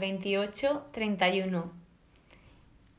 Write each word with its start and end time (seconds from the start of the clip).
Samuel 0.00 0.12
28, 0.22 0.86
31. 0.92 1.72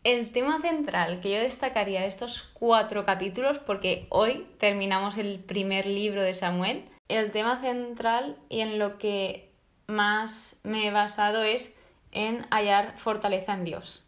El 0.03 0.31
tema 0.31 0.61
central 0.61 1.19
que 1.19 1.31
yo 1.31 1.39
destacaría 1.39 2.01
de 2.01 2.07
estos 2.07 2.51
cuatro 2.53 3.05
capítulos, 3.05 3.57
porque 3.57 4.05
hoy 4.09 4.45
terminamos 4.59 5.17
el 5.17 5.39
primer 5.39 5.87
libro 5.87 6.21
de 6.21 6.35
Samuel, 6.35 6.85
el 7.07 7.31
tema 7.31 7.59
central 7.59 8.37
y 8.49 8.59
en 8.59 8.77
lo 8.77 8.99
que 8.99 9.49
más 9.87 10.59
me 10.63 10.87
he 10.87 10.91
basado 10.91 11.41
es 11.41 11.75
en 12.11 12.45
hallar 12.51 12.99
fortaleza 12.99 13.53
en 13.55 13.63
Dios. 13.63 14.05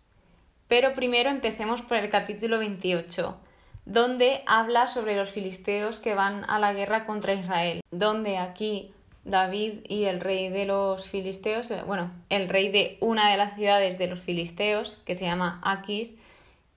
Pero 0.67 0.93
primero 0.93 1.31
empecemos 1.31 1.81
por 1.81 1.97
el 1.97 2.09
capítulo 2.09 2.59
28, 2.59 3.39
donde 3.85 4.43
habla 4.45 4.87
sobre 4.87 5.15
los 5.15 5.31
filisteos 5.31 5.99
que 5.99 6.13
van 6.13 6.47
a 6.47 6.59
la 6.59 6.73
guerra 6.73 7.05
contra 7.05 7.33
Israel, 7.33 7.81
donde 7.89 8.37
aquí 8.37 8.93
David 9.25 9.85
y 9.87 10.05
el 10.05 10.19
rey 10.19 10.49
de 10.49 10.65
los 10.65 11.07
filisteos, 11.07 11.71
eh, 11.71 11.83
bueno, 11.85 12.11
el 12.29 12.49
rey 12.49 12.69
de 12.69 12.97
una 12.99 13.31
de 13.31 13.37
las 13.37 13.55
ciudades 13.55 13.97
de 13.97 14.07
los 14.07 14.19
filisteos, 14.19 14.97
que 15.05 15.15
se 15.15 15.25
llama 15.25 15.61
Aquis, 15.63 16.13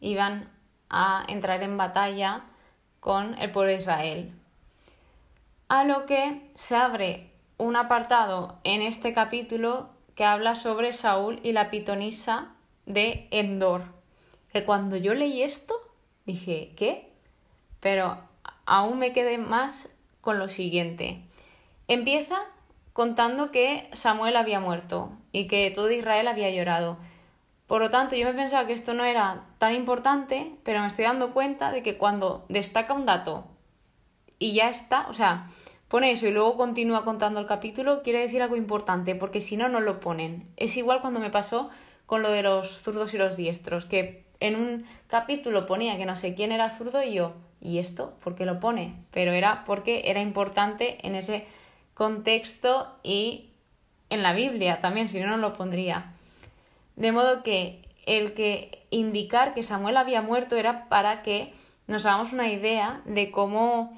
iban 0.00 0.50
a 0.88 1.24
entrar 1.28 1.62
en 1.62 1.76
batalla 1.76 2.44
con 3.00 3.36
el 3.38 3.50
pueblo 3.50 3.72
de 3.72 3.78
Israel. 3.78 4.32
A 5.68 5.84
lo 5.84 6.06
que 6.06 6.48
se 6.54 6.76
abre 6.76 7.30
un 7.58 7.76
apartado 7.76 8.58
en 8.62 8.82
este 8.82 9.12
capítulo 9.12 9.90
que 10.14 10.24
habla 10.24 10.54
sobre 10.54 10.92
Saúl 10.92 11.40
y 11.42 11.52
la 11.52 11.70
pitonisa 11.70 12.54
de 12.86 13.26
Endor. 13.30 13.82
Que 14.52 14.64
cuando 14.64 14.96
yo 14.96 15.14
leí 15.14 15.42
esto 15.42 15.74
dije, 16.24 16.72
¿qué? 16.76 17.12
Pero 17.80 18.18
aún 18.64 18.98
me 18.98 19.12
quedé 19.12 19.38
más 19.38 19.94
con 20.20 20.38
lo 20.38 20.48
siguiente. 20.48 21.22
Empieza 21.88 22.38
contando 22.92 23.52
que 23.52 23.88
Samuel 23.92 24.36
había 24.36 24.58
muerto 24.58 25.12
y 25.30 25.46
que 25.46 25.70
todo 25.70 25.90
Israel 25.90 26.28
había 26.28 26.50
llorado. 26.50 26.98
Por 27.66 27.80
lo 27.80 27.90
tanto, 27.90 28.16
yo 28.16 28.26
me 28.26 28.34
pensaba 28.34 28.66
que 28.66 28.72
esto 28.72 28.94
no 28.94 29.04
era 29.04 29.44
tan 29.58 29.74
importante, 29.74 30.52
pero 30.64 30.80
me 30.80 30.86
estoy 30.86 31.04
dando 31.04 31.32
cuenta 31.32 31.72
de 31.72 31.82
que 31.82 31.98
cuando 31.98 32.44
destaca 32.48 32.94
un 32.94 33.06
dato 33.06 33.44
y 34.38 34.52
ya 34.52 34.68
está, 34.68 35.06
o 35.08 35.14
sea, 35.14 35.48
pone 35.88 36.10
eso 36.10 36.26
y 36.26 36.32
luego 36.32 36.56
continúa 36.56 37.04
contando 37.04 37.38
el 37.38 37.46
capítulo, 37.46 38.02
quiere 38.02 38.20
decir 38.20 38.42
algo 38.42 38.56
importante, 38.56 39.14
porque 39.14 39.40
si 39.40 39.56
no, 39.56 39.68
no 39.68 39.80
lo 39.80 40.00
ponen. 40.00 40.48
Es 40.56 40.76
igual 40.76 41.00
cuando 41.00 41.20
me 41.20 41.30
pasó 41.30 41.70
con 42.06 42.22
lo 42.22 42.30
de 42.30 42.42
los 42.42 42.82
zurdos 42.82 43.14
y 43.14 43.18
los 43.18 43.36
diestros, 43.36 43.84
que 43.84 44.24
en 44.40 44.56
un 44.56 44.86
capítulo 45.06 45.66
ponía 45.66 45.96
que 45.96 46.06
no 46.06 46.16
sé 46.16 46.34
quién 46.34 46.52
era 46.52 46.70
zurdo 46.70 47.02
y 47.02 47.14
yo, 47.14 47.34
¿y 47.60 47.78
esto? 47.78 48.14
¿Por 48.22 48.34
qué 48.34 48.44
lo 48.46 48.60
pone? 48.60 48.94
Pero 49.10 49.32
era 49.32 49.64
porque 49.64 50.02
era 50.06 50.20
importante 50.20 50.98
en 51.06 51.14
ese 51.14 51.46
contexto 51.96 52.94
y 53.02 53.48
en 54.10 54.22
la 54.22 54.34
Biblia 54.34 54.80
también, 54.80 55.08
si 55.08 55.18
no, 55.18 55.28
no 55.28 55.38
lo 55.38 55.54
pondría. 55.54 56.12
De 56.94 57.10
modo 57.10 57.42
que 57.42 57.82
el 58.04 58.34
que 58.34 58.86
indicar 58.90 59.54
que 59.54 59.62
Samuel 59.62 59.96
había 59.96 60.22
muerto 60.22 60.56
era 60.56 60.88
para 60.88 61.22
que 61.22 61.52
nos 61.86 62.04
hagamos 62.04 62.32
una 62.32 62.48
idea 62.48 63.00
de 63.06 63.30
cómo 63.30 63.92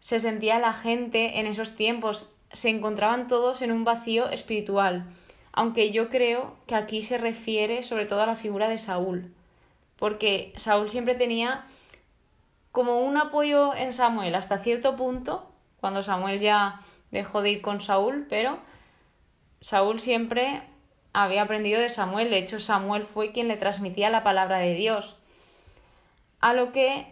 se 0.00 0.18
sentía 0.18 0.58
la 0.58 0.72
gente 0.72 1.38
en 1.38 1.46
esos 1.46 1.76
tiempos. 1.76 2.30
Se 2.52 2.68
encontraban 2.68 3.28
todos 3.28 3.62
en 3.62 3.70
un 3.70 3.84
vacío 3.84 4.28
espiritual, 4.28 5.06
aunque 5.52 5.92
yo 5.92 6.08
creo 6.08 6.56
que 6.66 6.74
aquí 6.74 7.02
se 7.02 7.16
refiere 7.16 7.84
sobre 7.84 8.06
todo 8.06 8.22
a 8.22 8.26
la 8.26 8.36
figura 8.36 8.68
de 8.68 8.78
Saúl, 8.78 9.32
porque 9.98 10.52
Saúl 10.56 10.90
siempre 10.90 11.14
tenía 11.14 11.64
como 12.72 12.98
un 12.98 13.16
apoyo 13.16 13.74
en 13.74 13.92
Samuel 13.92 14.34
hasta 14.34 14.58
cierto 14.58 14.96
punto, 14.96 15.48
cuando 15.80 16.02
Samuel 16.02 16.40
ya 16.40 16.80
dejó 17.10 17.42
de 17.42 17.50
ir 17.50 17.62
con 17.62 17.80
Saúl, 17.80 18.26
pero 18.28 18.58
Saúl 19.60 20.00
siempre 20.00 20.62
había 21.12 21.42
aprendido 21.42 21.80
de 21.80 21.88
Samuel. 21.88 22.30
De 22.30 22.38
hecho, 22.38 22.60
Samuel 22.60 23.04
fue 23.04 23.32
quien 23.32 23.48
le 23.48 23.56
transmitía 23.56 24.10
la 24.10 24.22
palabra 24.22 24.58
de 24.58 24.74
Dios. 24.74 25.16
A 26.40 26.52
lo 26.52 26.72
que 26.72 27.06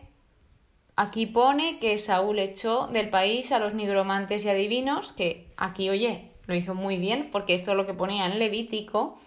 aquí 0.96 1.26
pone 1.26 1.78
que 1.78 1.98
Saúl 1.98 2.38
echó 2.38 2.86
del 2.88 3.10
país 3.10 3.50
a 3.52 3.58
los 3.58 3.74
nigromantes 3.74 4.44
y 4.44 4.50
adivinos, 4.50 5.12
que 5.12 5.48
aquí, 5.56 5.90
oye, 5.90 6.30
lo 6.46 6.54
hizo 6.54 6.74
muy 6.74 6.98
bien, 6.98 7.30
porque 7.32 7.54
esto 7.54 7.70
es 7.70 7.76
lo 7.76 7.86
que 7.86 7.94
ponía 7.94 8.26
en 8.26 8.38
Levítico. 8.38 9.18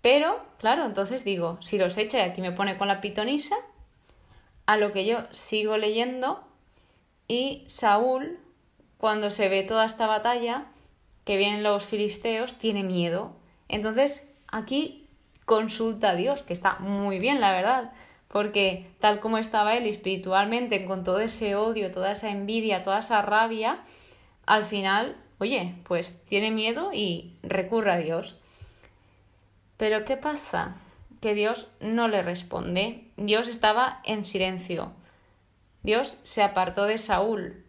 Pero, 0.00 0.40
claro, 0.58 0.84
entonces 0.84 1.24
digo, 1.24 1.58
si 1.60 1.76
los 1.76 1.96
echa 1.98 2.24
aquí 2.24 2.40
me 2.40 2.52
pone 2.52 2.78
con 2.78 2.88
la 2.88 3.00
pitonisa, 3.00 3.56
a 4.66 4.76
lo 4.76 4.92
que 4.92 5.04
yo 5.04 5.26
sigo 5.32 5.76
leyendo, 5.76 6.44
y 7.26 7.64
Saúl 7.66 8.38
cuando 8.98 9.30
se 9.30 9.48
ve 9.48 9.62
toda 9.62 9.86
esta 9.86 10.06
batalla, 10.06 10.66
que 11.24 11.36
vienen 11.36 11.62
los 11.62 11.84
filisteos, 11.84 12.58
tiene 12.58 12.82
miedo. 12.82 13.36
Entonces, 13.68 14.30
aquí 14.48 15.06
consulta 15.44 16.10
a 16.10 16.14
Dios, 16.14 16.42
que 16.42 16.52
está 16.52 16.78
muy 16.80 17.18
bien, 17.18 17.40
la 17.40 17.52
verdad, 17.52 17.92
porque 18.28 18.90
tal 19.00 19.20
como 19.20 19.38
estaba 19.38 19.76
él 19.76 19.86
espiritualmente, 19.86 20.84
con 20.84 21.04
todo 21.04 21.20
ese 21.20 21.54
odio, 21.54 21.90
toda 21.90 22.12
esa 22.12 22.30
envidia, 22.30 22.82
toda 22.82 22.98
esa 22.98 23.22
rabia, 23.22 23.80
al 24.46 24.64
final, 24.64 25.16
oye, 25.38 25.74
pues 25.84 26.24
tiene 26.24 26.50
miedo 26.50 26.90
y 26.92 27.36
recurre 27.42 27.92
a 27.92 27.98
Dios. 27.98 28.36
Pero 29.76 30.04
¿qué 30.04 30.16
pasa? 30.16 30.76
Que 31.20 31.34
Dios 31.34 31.68
no 31.80 32.08
le 32.08 32.22
responde. 32.22 33.04
Dios 33.16 33.48
estaba 33.48 34.00
en 34.04 34.24
silencio. 34.24 34.92
Dios 35.82 36.18
se 36.22 36.42
apartó 36.42 36.84
de 36.86 36.98
Saúl, 36.98 37.64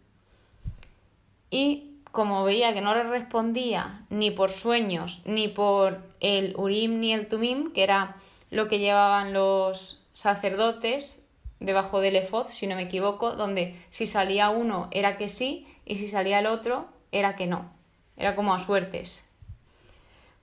y 1.50 1.90
como 2.12 2.44
veía 2.44 2.74
que 2.74 2.80
no 2.80 2.94
le 2.94 3.04
respondía 3.04 4.02
ni 4.10 4.30
por 4.30 4.50
sueños, 4.50 5.22
ni 5.24 5.48
por 5.48 6.02
el 6.20 6.54
Urim 6.56 7.00
ni 7.00 7.12
el 7.12 7.28
Tumim, 7.28 7.72
que 7.72 7.82
era 7.82 8.16
lo 8.50 8.68
que 8.68 8.78
llevaban 8.78 9.32
los 9.32 10.02
sacerdotes 10.12 11.20
debajo 11.60 12.00
del 12.00 12.16
efod, 12.16 12.46
si 12.46 12.66
no 12.66 12.74
me 12.74 12.82
equivoco, 12.82 13.32
donde 13.32 13.76
si 13.90 14.06
salía 14.06 14.50
uno 14.50 14.88
era 14.90 15.16
que 15.16 15.28
sí 15.28 15.66
y 15.84 15.96
si 15.96 16.08
salía 16.08 16.40
el 16.40 16.46
otro 16.46 16.88
era 17.12 17.36
que 17.36 17.46
no. 17.46 17.70
Era 18.16 18.34
como 18.34 18.54
a 18.54 18.58
suertes. 18.58 19.24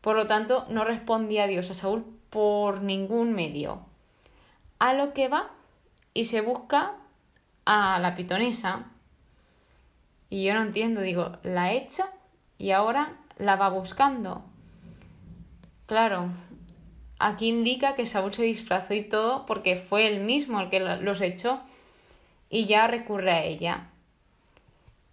Por 0.01 0.15
lo 0.15 0.27
tanto, 0.27 0.65
no 0.69 0.83
respondía 0.83 1.47
Dios 1.47 1.69
a 1.69 1.73
Saúl 1.73 2.05
por 2.29 2.81
ningún 2.81 3.33
medio. 3.33 3.81
A 4.79 4.93
lo 4.93 5.13
que 5.13 5.27
va 5.27 5.49
y 6.13 6.25
se 6.25 6.41
busca 6.41 6.95
a 7.65 7.99
la 7.99 8.15
pitonisa, 8.15 8.85
y 10.29 10.43
yo 10.43 10.53
no 10.53 10.61
entiendo, 10.61 11.01
digo, 11.01 11.37
la 11.43 11.73
echa 11.73 12.11
y 12.57 12.71
ahora 12.71 13.17
la 13.37 13.55
va 13.55 13.69
buscando. 13.69 14.43
Claro, 15.85 16.29
aquí 17.19 17.47
indica 17.47 17.95
que 17.95 18.05
Saúl 18.05 18.33
se 18.33 18.43
disfrazó 18.43 18.93
y 18.93 19.03
todo 19.03 19.45
porque 19.45 19.77
fue 19.77 20.07
él 20.07 20.23
mismo 20.23 20.59
el 20.59 20.69
que 20.69 20.79
los 20.79 21.21
echó 21.21 21.61
y 22.49 22.65
ya 22.65 22.87
recurre 22.87 23.31
a 23.31 23.43
ella. 23.43 23.89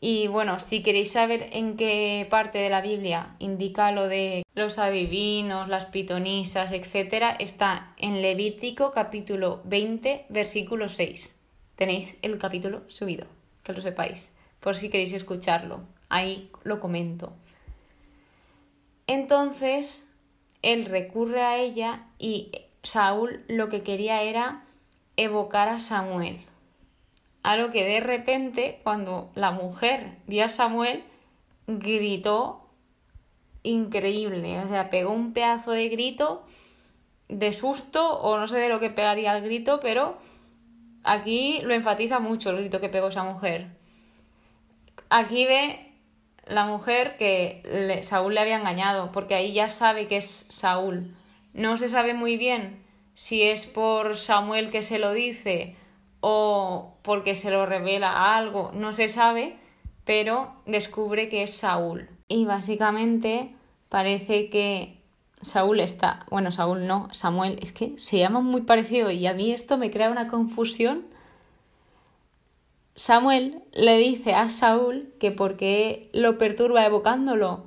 Y 0.01 0.27
bueno, 0.27 0.59
si 0.59 0.83
queréis 0.83 1.13
saber 1.13 1.49
en 1.53 1.77
qué 1.77 2.27
parte 2.29 2.59
de 2.59 2.69
la 2.69 2.83
Biblia 2.83 3.29
indica 3.39 3.91
lo 3.91 4.07
de 4.09 4.43
los 4.55 4.79
adivinos, 4.79 5.69
las 5.69 5.87
pitonisas, 5.87 6.73
etc., 6.73 7.37
está 7.39 7.95
en 7.97 8.21
Levítico 8.21 8.93
capítulo 8.93 9.63
20, 9.65 10.27
versículo 10.29 10.91
6. 10.91 11.37
Tenéis 11.77 12.19
el 12.21 12.37
capítulo 12.37 12.83
subido, 12.89 13.27
que 13.63 13.73
lo 13.73 13.81
sepáis 13.81 14.34
por 14.65 14.77
si 14.77 14.89
queréis 14.89 15.13
escucharlo. 15.13 15.81
Ahí 16.09 16.51
lo 16.63 16.81
comento. 16.81 17.35
Entonces, 19.07 20.09
él 20.63 20.87
recurre 20.87 21.43
a 21.43 21.59
ella 21.59 22.07
y 22.19 22.51
Saúl 22.83 23.45
lo 23.47 23.69
que 23.69 23.83
quería 23.83 24.23
era 24.23 24.65
evocar 25.19 25.69
a 25.69 25.81
Samuel. 25.81 26.41
A 27.43 27.57
lo 27.57 27.71
que 27.73 27.85
de 27.85 28.01
repente, 28.01 28.81
cuando 28.85 29.31
la 29.35 29.51
mujer 29.51 30.17
vio 30.27 30.47
a 30.47 30.49
Samuel, 30.49 31.05
gritó 31.67 32.67
increíble. 33.65 34.61
O 34.61 34.69
sea, 34.69 34.89
pegó 34.89 35.13
un 35.13 35.35
pedazo 35.35 35.73
de 35.73 35.91
grito 35.91 36.43
de 37.29 37.53
susto 37.53 38.19
o 38.19 38.39
no 38.39 38.49
sé 38.49 38.57
de 38.57 38.71
lo 38.71 38.81
que 38.81 38.89
pegaría 38.89 39.37
el 39.37 39.45
grito, 39.45 39.79
pero 39.81 40.17
aquí 41.03 41.61
lo 41.65 41.75
enfatiza 41.75 42.19
mucho 42.19 42.49
el 42.49 42.61
grito 42.61 42.81
que 42.81 42.89
pegó 42.89 43.09
esa 43.09 43.25
mujer. 43.25 43.84
Aquí 45.17 45.47
ve 45.47 45.93
la 46.45 46.67
mujer 46.67 47.17
que 47.17 48.01
Saúl 48.03 48.35
le 48.35 48.41
había 48.41 48.57
engañado, 48.57 49.13
porque 49.13 49.37
ahí 49.37 49.53
ya 49.53 49.69
sabe 49.69 50.09
que 50.09 50.17
es 50.17 50.45
Saúl. 50.49 51.15
No 51.53 51.77
se 51.77 51.89
sabe 51.89 52.15
muy 52.15 52.37
bien 52.37 52.83
si 53.15 53.43
es 53.43 53.69
por 53.69 54.17
Samuel 54.17 54.73
que 54.73 54.83
se 54.83 54.99
lo 54.99 55.13
dice 55.13 55.77
o 56.19 56.97
porque 57.03 57.37
se 57.37 57.53
lo 57.53 57.65
revela 57.65 58.37
algo, 58.37 58.73
no 58.75 58.93
se 58.93 59.09
sabe, 59.09 59.57
pero 60.05 60.53
descubre 60.67 61.29
que 61.29 61.45
es 61.45 61.55
Saúl. 61.55 62.09
Y 62.27 62.45
básicamente 62.45 63.55
parece 63.89 64.51
que 64.51 64.99
Saúl 65.43 65.79
está, 65.79 66.27
bueno, 66.29 66.51
Saúl 66.51 66.89
no, 66.89 67.09
Samuel, 67.13 67.61
es 67.63 67.71
que 67.71 67.97
se 67.99 68.19
llama 68.19 68.41
muy 68.41 68.63
parecido 68.63 69.13
y 69.13 69.29
a 69.29 69.33
mí 69.33 69.53
esto 69.53 69.79
me 69.79 69.93
crea 69.93 70.11
una 70.11 70.27
confusión 70.27 71.14
Samuel 72.97 73.63
le 73.73 73.99
dice 73.99 74.35
a 74.35 74.51
Saúl 74.51 75.13
que 75.19 75.33
porque 75.33 76.11
lo 76.13 76.39
perturba 76.39 76.87
evocándolo, 76.87 77.67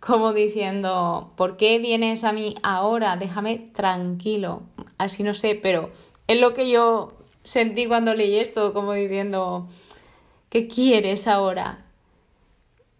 como 0.00 0.32
diciendo, 0.32 1.32
¿por 1.36 1.56
qué 1.56 1.78
vienes 1.80 2.22
a 2.22 2.32
mí 2.32 2.54
ahora? 2.62 3.16
Déjame 3.16 3.58
tranquilo. 3.74 4.62
Así 4.96 5.24
no 5.24 5.34
sé, 5.34 5.58
pero 5.60 5.90
es 6.28 6.38
lo 6.38 6.54
que 6.54 6.70
yo 6.70 7.14
sentí 7.42 7.86
cuando 7.86 8.14
leí 8.14 8.38
esto, 8.38 8.72
como 8.72 8.92
diciendo, 8.92 9.68
¿qué 10.50 10.68
quieres 10.68 11.26
ahora? 11.26 11.84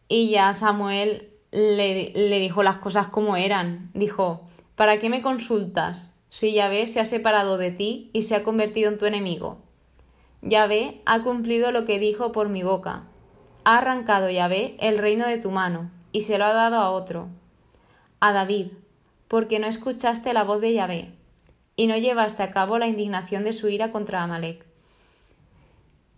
Y 0.09 0.31
ya 0.31 0.53
Samuel 0.55 1.29
le, 1.53 2.13
le 2.15 2.41
dijo 2.41 2.65
las 2.65 2.79
cosas 2.79 3.07
como 3.07 3.37
eran. 3.37 3.91
Dijo, 3.95 4.41
¿para 4.75 4.99
qué 4.99 5.09
me 5.09 5.23
consultas? 5.23 6.11
Si 6.29 6.53
Yahvé 6.53 6.89
se 6.89 6.99
ha 6.99 7.05
separado 7.05 7.59
de 7.59 7.71
ti 7.71 8.11
y 8.13 8.23
se 8.23 8.35
ha 8.35 8.43
convertido 8.43 8.91
en 8.91 8.99
tu 8.99 9.07
enemigo. 9.07 9.68
Yahvé 10.43 11.01
ha 11.05 11.23
cumplido 11.23 11.73
lo 11.73 11.85
que 11.85 11.99
dijo 11.99 12.33
por 12.33 12.49
mi 12.49 12.63
boca. 12.63 13.05
Ha 13.65 13.79
arrancado 13.79 14.31
Yahvé 14.31 14.77
el 14.79 14.99
reino 14.99 15.27
de 15.27 15.39
tu 15.39 15.51
mano 15.51 15.91
y 16.13 16.23
se 16.23 16.39
lo 16.39 16.45
ha 16.45 16.53
dado 16.53 16.77
a 16.77 16.91
otro, 16.91 17.29
a 18.21 18.33
David, 18.33 18.69
porque 19.27 19.59
no 19.59 19.67
escuchaste 19.67 20.33
la 20.33 20.45
voz 20.45 20.61
de 20.61 20.73
Yahvé 20.73 21.13
y 21.77 21.87
no 21.87 21.97
llevaste 21.97 22.43
a 22.43 22.51
cabo 22.51 22.79
la 22.79 22.87
indignación 22.87 23.45
de 23.45 23.53
su 23.53 23.69
ira 23.69 23.93
contra 23.93 24.23
Amalek. 24.23 24.65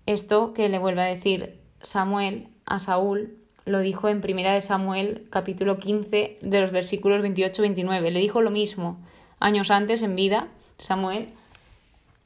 Esto 0.07 0.55
que 0.55 0.69
le 0.69 0.79
vuelve 0.79 1.03
a 1.03 1.07
decir 1.07 1.59
Samuel 1.81 2.49
a 2.67 2.79
Saúl 2.79 3.37
lo 3.65 3.81
dijo 3.81 4.09
en 4.09 4.21
Primera 4.21 4.53
de 4.53 4.61
Samuel 4.61 5.27
capítulo 5.31 5.79
15 5.79 6.39
de 6.41 6.61
los 6.61 6.73
versículos 6.73 7.23
28-29. 7.23 8.11
Le 8.11 8.21
dijo 8.21 8.43
lo 8.43 8.51
mismo 8.51 8.99
años 9.39 9.71
antes 9.71 10.03
en 10.03 10.17
vida 10.17 10.49
Samuel 10.79 11.35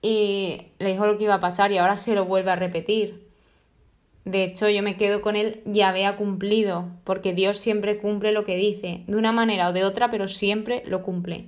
y 0.05 0.61
le 0.81 0.91
dijo 0.91 1.07
lo 1.07 1.17
que 1.17 1.25
iba 1.25 1.33
a 1.33 1.41
pasar 1.41 1.73
y 1.73 1.79
ahora 1.79 1.97
se 1.97 2.15
lo 2.15 2.27
vuelve 2.27 2.51
a 2.51 2.57
repetir. 2.57 3.27
De 4.27 4.45
hecho, 4.45 4.69
yo 4.69 4.83
me 4.83 4.99
quedo 4.99 5.23
con 5.23 5.35
él, 5.35 5.63
ya 5.65 5.89
había 5.89 6.19
cumplido, 6.19 6.91
porque 7.05 7.33
Dios 7.33 7.57
siempre 7.57 7.97
cumple 7.97 8.33
lo 8.33 8.45
que 8.45 8.55
dice, 8.55 9.05
de 9.07 9.17
una 9.17 9.33
manera 9.33 9.71
o 9.71 9.73
de 9.73 9.83
otra, 9.83 10.11
pero 10.11 10.29
siempre 10.29 10.83
lo 10.85 11.03
cumple. 11.03 11.47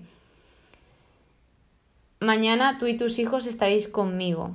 Mañana 2.18 2.78
tú 2.78 2.86
y 2.86 2.96
tus 2.96 3.18
hijos 3.18 3.46
estaréis 3.46 3.88
conmigo. 3.88 4.54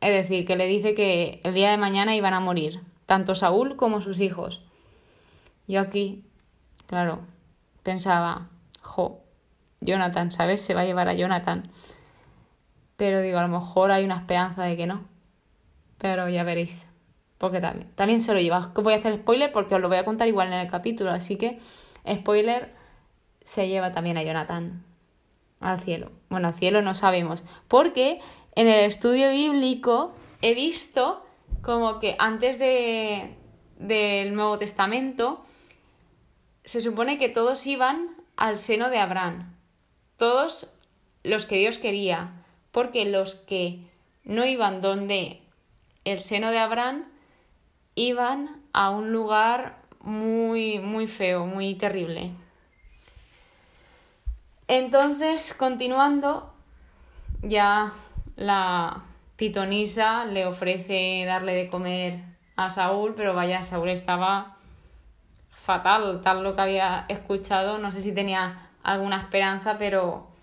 Es 0.00 0.12
decir, 0.12 0.46
que 0.46 0.54
le 0.54 0.68
dice 0.68 0.94
que 0.94 1.40
el 1.42 1.54
día 1.54 1.72
de 1.72 1.78
mañana 1.78 2.14
iban 2.14 2.34
a 2.34 2.40
morir, 2.40 2.82
tanto 3.04 3.34
Saúl 3.34 3.74
como 3.74 4.00
sus 4.00 4.20
hijos. 4.20 4.62
Yo 5.66 5.80
aquí, 5.80 6.22
claro, 6.86 7.18
pensaba, 7.82 8.48
jo, 8.80 9.18
Jonathan, 9.80 10.30
¿sabes? 10.30 10.60
Se 10.60 10.74
va 10.74 10.82
a 10.82 10.86
llevar 10.86 11.08
a 11.08 11.14
Jonathan. 11.14 11.68
Pero 12.96 13.20
digo, 13.20 13.38
a 13.38 13.42
lo 13.42 13.48
mejor 13.48 13.90
hay 13.90 14.04
una 14.04 14.16
esperanza 14.16 14.64
de 14.64 14.76
que 14.76 14.86
no. 14.86 15.04
Pero 15.98 16.28
ya 16.28 16.44
veréis 16.44 16.86
porque 17.38 17.60
también, 17.60 17.90
también 17.94 18.20
se 18.20 18.32
lo 18.32 18.40
lleva. 18.40 18.72
Voy 18.74 18.94
a 18.94 18.96
hacer 18.96 19.16
spoiler 19.16 19.52
porque 19.52 19.74
os 19.74 19.80
lo 19.80 19.88
voy 19.88 19.98
a 19.98 20.04
contar 20.04 20.28
igual 20.28 20.48
en 20.48 20.54
el 20.54 20.70
capítulo, 20.70 21.10
así 21.10 21.36
que 21.36 21.58
spoiler 22.10 22.70
se 23.42 23.68
lleva 23.68 23.92
también 23.92 24.16
a 24.16 24.22
Jonathan 24.22 24.82
al 25.60 25.80
cielo. 25.80 26.10
Bueno, 26.28 26.48
al 26.48 26.54
cielo 26.54 26.82
no 26.82 26.94
sabemos, 26.94 27.44
porque 27.68 28.20
en 28.54 28.68
el 28.68 28.84
estudio 28.84 29.30
bíblico 29.30 30.14
he 30.40 30.54
visto 30.54 31.24
como 31.62 32.00
que 32.00 32.16
antes 32.18 32.58
de 32.58 33.36
del 33.78 34.34
Nuevo 34.34 34.56
Testamento 34.56 35.44
se 36.64 36.80
supone 36.80 37.18
que 37.18 37.28
todos 37.28 37.66
iban 37.66 38.08
al 38.36 38.56
seno 38.56 38.88
de 38.88 38.98
Abraham, 38.98 39.54
todos 40.16 40.70
los 41.22 41.44
que 41.44 41.58
Dios 41.58 41.78
quería, 41.78 42.45
porque 42.76 43.06
los 43.06 43.36
que 43.36 43.78
no 44.24 44.44
iban 44.44 44.82
donde 44.82 45.40
el 46.04 46.20
seno 46.20 46.50
de 46.50 46.58
Abraham 46.58 47.04
iban 47.94 48.60
a 48.74 48.90
un 48.90 49.14
lugar 49.14 49.78
muy, 50.00 50.78
muy 50.80 51.06
feo, 51.06 51.46
muy 51.46 51.74
terrible. 51.76 52.32
Entonces, 54.68 55.54
continuando, 55.54 56.52
ya 57.40 57.94
la 58.36 59.04
pitonisa 59.36 60.26
le 60.26 60.44
ofrece 60.44 61.24
darle 61.24 61.54
de 61.54 61.70
comer 61.70 62.24
a 62.56 62.68
Saúl, 62.68 63.14
pero 63.16 63.32
vaya, 63.32 63.64
Saúl 63.64 63.88
estaba 63.88 64.58
fatal, 65.48 66.20
tal 66.22 66.42
lo 66.42 66.54
que 66.54 66.60
había 66.60 67.06
escuchado, 67.08 67.78
no 67.78 67.90
sé 67.90 68.02
si 68.02 68.12
tenía 68.12 68.68
alguna 68.82 69.16
esperanza, 69.16 69.78
pero 69.78 70.35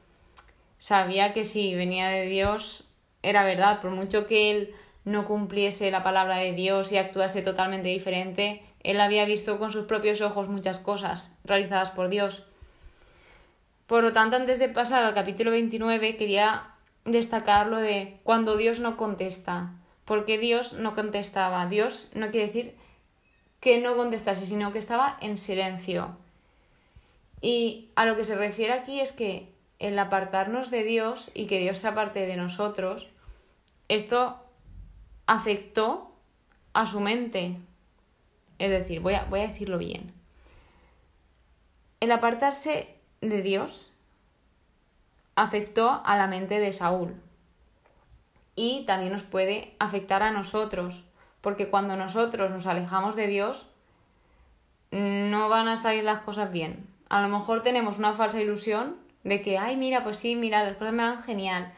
sabía 0.83 1.31
que 1.31 1.45
si 1.45 1.73
venía 1.75 2.09
de 2.09 2.25
Dios 2.25 2.83
era 3.21 3.45
verdad, 3.45 3.79
por 3.79 3.91
mucho 3.91 4.27
que 4.27 4.51
él 4.51 4.75
no 5.05 5.25
cumpliese 5.25 5.89
la 5.91 6.03
palabra 6.03 6.39
de 6.39 6.51
Dios 6.51 6.91
y 6.91 6.97
actuase 6.97 7.41
totalmente 7.41 7.87
diferente, 7.87 8.61
él 8.81 8.99
había 8.99 9.23
visto 9.23 9.57
con 9.59 9.71
sus 9.71 9.85
propios 9.85 10.19
ojos 10.19 10.49
muchas 10.49 10.79
cosas 10.79 11.33
realizadas 11.45 11.91
por 11.91 12.09
Dios. 12.09 12.43
Por 13.87 14.03
lo 14.03 14.11
tanto, 14.11 14.35
antes 14.35 14.59
de 14.59 14.67
pasar 14.67 15.05
al 15.05 15.13
capítulo 15.13 15.51
29, 15.51 16.17
quería 16.17 16.71
destacar 17.05 17.67
lo 17.67 17.77
de 17.77 18.19
cuando 18.23 18.57
Dios 18.57 18.81
no 18.81 18.97
contesta. 18.97 19.71
Porque 20.03 20.37
Dios 20.37 20.73
no 20.73 20.95
contestaba. 20.95 21.65
Dios 21.67 22.09
no 22.13 22.29
quiere 22.29 22.47
decir 22.47 22.75
que 23.61 23.79
no 23.79 23.95
contestase, 23.95 24.45
sino 24.45 24.73
que 24.73 24.79
estaba 24.79 25.17
en 25.21 25.37
silencio. 25.37 26.17
Y 27.39 27.87
a 27.95 28.05
lo 28.05 28.17
que 28.17 28.25
se 28.25 28.35
refiere 28.35 28.73
aquí 28.73 28.99
es 28.99 29.13
que 29.13 29.52
el 29.83 29.99
apartarnos 29.99 30.71
de 30.71 30.85
Dios 30.85 31.29
y 31.33 31.45
que 31.47 31.59
Dios 31.59 31.77
se 31.77 31.89
aparte 31.89 32.25
de 32.25 32.37
nosotros, 32.37 33.09
esto 33.89 34.41
afectó 35.27 36.15
a 36.71 36.87
su 36.87 37.01
mente. 37.01 37.57
Es 38.59 38.69
decir, 38.69 39.01
voy 39.01 39.15
a, 39.15 39.25
voy 39.25 39.41
a 39.41 39.47
decirlo 39.47 39.77
bien. 39.77 40.13
El 41.99 42.13
apartarse 42.13 42.95
de 43.19 43.41
Dios 43.41 43.91
afectó 45.35 46.01
a 46.05 46.15
la 46.15 46.27
mente 46.27 46.61
de 46.61 46.71
Saúl 46.71 47.15
y 48.55 48.85
también 48.85 49.11
nos 49.11 49.23
puede 49.23 49.75
afectar 49.79 50.23
a 50.23 50.31
nosotros, 50.31 51.03
porque 51.41 51.69
cuando 51.69 51.97
nosotros 51.97 52.49
nos 52.51 52.67
alejamos 52.67 53.17
de 53.17 53.27
Dios, 53.27 53.67
no 54.91 55.49
van 55.49 55.67
a 55.67 55.75
salir 55.75 56.05
las 56.05 56.21
cosas 56.21 56.53
bien. 56.53 56.87
A 57.09 57.21
lo 57.21 57.27
mejor 57.27 57.63
tenemos 57.63 57.99
una 57.99 58.13
falsa 58.13 58.39
ilusión 58.39 59.02
de 59.23 59.41
que, 59.41 59.57
ay, 59.57 59.77
mira, 59.77 60.03
pues 60.03 60.17
sí, 60.17 60.35
mira, 60.35 60.63
las 60.63 60.77
cosas 60.77 60.93
me 60.93 61.03
van 61.03 61.23
genial. 61.23 61.73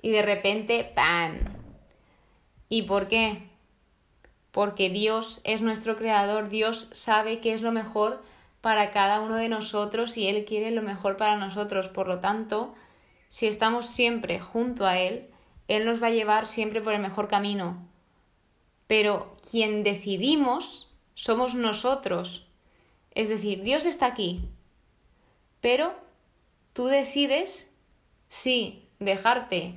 Y 0.00 0.10
de 0.10 0.22
repente, 0.22 0.90
¡pam! 0.94 1.38
¿Y 2.68 2.82
por 2.82 3.08
qué? 3.08 3.48
Porque 4.50 4.90
Dios 4.90 5.40
es 5.44 5.62
nuestro 5.62 5.96
creador, 5.96 6.48
Dios 6.48 6.88
sabe 6.92 7.40
qué 7.40 7.54
es 7.54 7.62
lo 7.62 7.72
mejor 7.72 8.22
para 8.60 8.90
cada 8.92 9.20
uno 9.20 9.36
de 9.36 9.48
nosotros 9.48 10.16
y 10.16 10.28
Él 10.28 10.44
quiere 10.44 10.70
lo 10.70 10.82
mejor 10.82 11.16
para 11.16 11.36
nosotros. 11.36 11.88
Por 11.88 12.06
lo 12.06 12.20
tanto, 12.20 12.74
si 13.28 13.46
estamos 13.46 13.86
siempre 13.86 14.40
junto 14.40 14.86
a 14.86 14.98
Él, 14.98 15.28
Él 15.68 15.84
nos 15.84 16.02
va 16.02 16.08
a 16.08 16.10
llevar 16.10 16.46
siempre 16.46 16.80
por 16.80 16.92
el 16.92 17.00
mejor 17.00 17.28
camino. 17.28 17.88
Pero 18.86 19.36
quien 19.50 19.82
decidimos 19.82 20.90
somos 21.14 21.54
nosotros. 21.54 22.46
Es 23.14 23.28
decir, 23.28 23.62
Dios 23.62 23.84
está 23.84 24.06
aquí, 24.06 24.48
pero 25.60 25.94
tú 26.72 26.86
decides 26.86 27.68
si 28.28 28.88
dejarte 28.98 29.74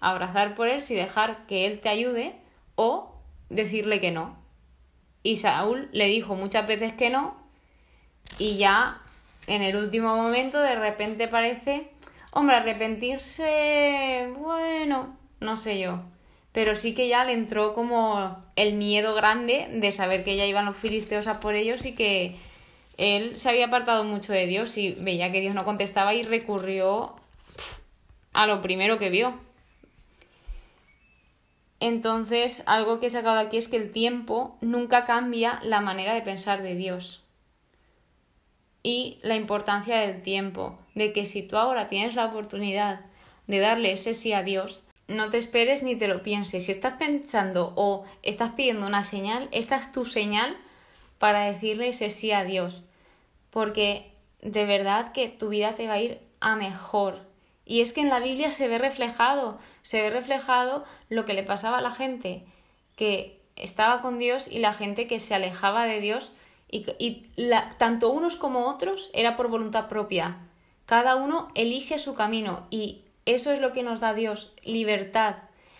abrazar 0.00 0.54
por 0.54 0.68
él, 0.68 0.82
si 0.82 0.94
dejar 0.94 1.46
que 1.46 1.66
él 1.66 1.80
te 1.80 1.88
ayude 1.88 2.34
o 2.74 3.14
decirle 3.48 4.00
que 4.00 4.10
no. 4.10 4.36
Y 5.22 5.36
Saúl 5.36 5.88
le 5.92 6.06
dijo 6.06 6.34
muchas 6.34 6.66
veces 6.66 6.92
que 6.92 7.10
no 7.10 7.36
y 8.38 8.56
ya 8.58 9.00
en 9.46 9.62
el 9.62 9.76
último 9.76 10.16
momento 10.16 10.60
de 10.60 10.74
repente 10.74 11.28
parece, 11.28 11.88
hombre, 12.32 12.56
arrepentirse, 12.56 14.32
bueno, 14.38 15.16
no 15.40 15.56
sé 15.56 15.78
yo. 15.78 16.00
Pero 16.52 16.74
sí 16.74 16.94
que 16.94 17.08
ya 17.08 17.24
le 17.24 17.32
entró 17.32 17.74
como 17.74 18.44
el 18.56 18.74
miedo 18.74 19.14
grande 19.14 19.68
de 19.72 19.92
saber 19.92 20.24
que 20.24 20.36
ya 20.36 20.46
iban 20.46 20.64
los 20.64 20.76
filisteos 20.76 21.26
a 21.26 21.40
por 21.40 21.54
ellos 21.54 21.84
y 21.84 21.94
que 21.94 22.36
él 22.96 23.38
se 23.38 23.48
había 23.48 23.66
apartado 23.66 24.04
mucho 24.04 24.32
de 24.32 24.46
Dios 24.46 24.76
y 24.78 24.92
veía 24.92 25.32
que 25.32 25.40
Dios 25.40 25.54
no 25.54 25.64
contestaba 25.64 26.14
y 26.14 26.22
recurrió 26.22 27.16
a 28.32 28.46
lo 28.46 28.62
primero 28.62 28.98
que 28.98 29.10
vio, 29.10 29.38
entonces, 31.80 32.62
algo 32.66 33.00
que 33.00 33.06
he 33.06 33.10
sacado 33.10 33.38
aquí 33.38 33.58
es 33.58 33.68
que 33.68 33.76
el 33.76 33.92
tiempo 33.92 34.56
nunca 34.60 35.04
cambia 35.04 35.60
la 35.62 35.80
manera 35.80 36.14
de 36.14 36.22
pensar 36.22 36.62
de 36.62 36.74
Dios. 36.74 37.22
Y 38.82 39.18
la 39.22 39.36
importancia 39.36 39.98
del 39.98 40.22
tiempo, 40.22 40.78
de 40.94 41.12
que 41.12 41.26
si 41.26 41.42
tú 41.42 41.56
ahora 41.56 41.88
tienes 41.88 42.14
la 42.14 42.26
oportunidad 42.26 43.00
de 43.46 43.58
darle 43.58 43.92
ese 43.92 44.14
sí 44.14 44.32
a 44.32 44.42
Dios, 44.42 44.84
no 45.06 45.28
te 45.30 45.38
esperes 45.38 45.82
ni 45.82 45.96
te 45.96 46.08
lo 46.08 46.22
pienses. 46.22 46.64
Si 46.64 46.72
estás 46.72 46.94
pensando 46.94 47.72
o 47.76 48.04
estás 48.22 48.52
pidiendo 48.52 48.86
una 48.86 49.04
señal, 49.04 49.48
esta 49.52 49.76
es 49.76 49.92
tu 49.92 50.04
señal 50.04 50.56
para 51.18 51.44
decirle 51.44 51.88
ese 51.88 52.10
sí 52.10 52.32
a 52.32 52.44
Dios. 52.44 52.84
Porque 53.50 54.12
de 54.42 54.66
verdad 54.66 55.12
que 55.12 55.28
tu 55.28 55.48
vida 55.48 55.74
te 55.74 55.86
va 55.86 55.94
a 55.94 56.00
ir 56.00 56.20
a 56.40 56.56
mejor. 56.56 57.26
Y 57.64 57.80
es 57.80 57.92
que 57.92 58.00
en 58.00 58.10
la 58.10 58.20
Biblia 58.20 58.50
se 58.50 58.68
ve 58.68 58.78
reflejado, 58.78 59.58
se 59.82 60.00
ve 60.00 60.10
reflejado 60.10 60.84
lo 61.08 61.24
que 61.24 61.34
le 61.34 61.42
pasaba 61.42 61.78
a 61.78 61.82
la 61.82 61.90
gente 61.90 62.44
que 62.96 63.40
estaba 63.56 64.02
con 64.02 64.18
Dios 64.18 64.48
y 64.48 64.58
la 64.58 64.72
gente 64.72 65.06
que 65.06 65.20
se 65.20 65.34
alejaba 65.34 65.84
de 65.86 66.00
Dios 66.00 66.32
Y, 66.68 67.28
tanto 67.78 68.10
unos 68.10 68.36
como 68.36 68.66
otros 68.66 69.10
era 69.14 69.36
por 69.36 69.48
voluntad 69.48 69.88
propia. 69.88 70.38
Cada 70.84 71.14
uno 71.14 71.48
elige 71.54 71.98
su 71.98 72.14
camino 72.14 72.66
y 72.70 73.02
eso 73.24 73.52
es 73.52 73.60
lo 73.60 73.72
que 73.72 73.82
nos 73.82 74.00
da 74.00 74.14
Dios, 74.14 74.52
libertad, 74.64 75.36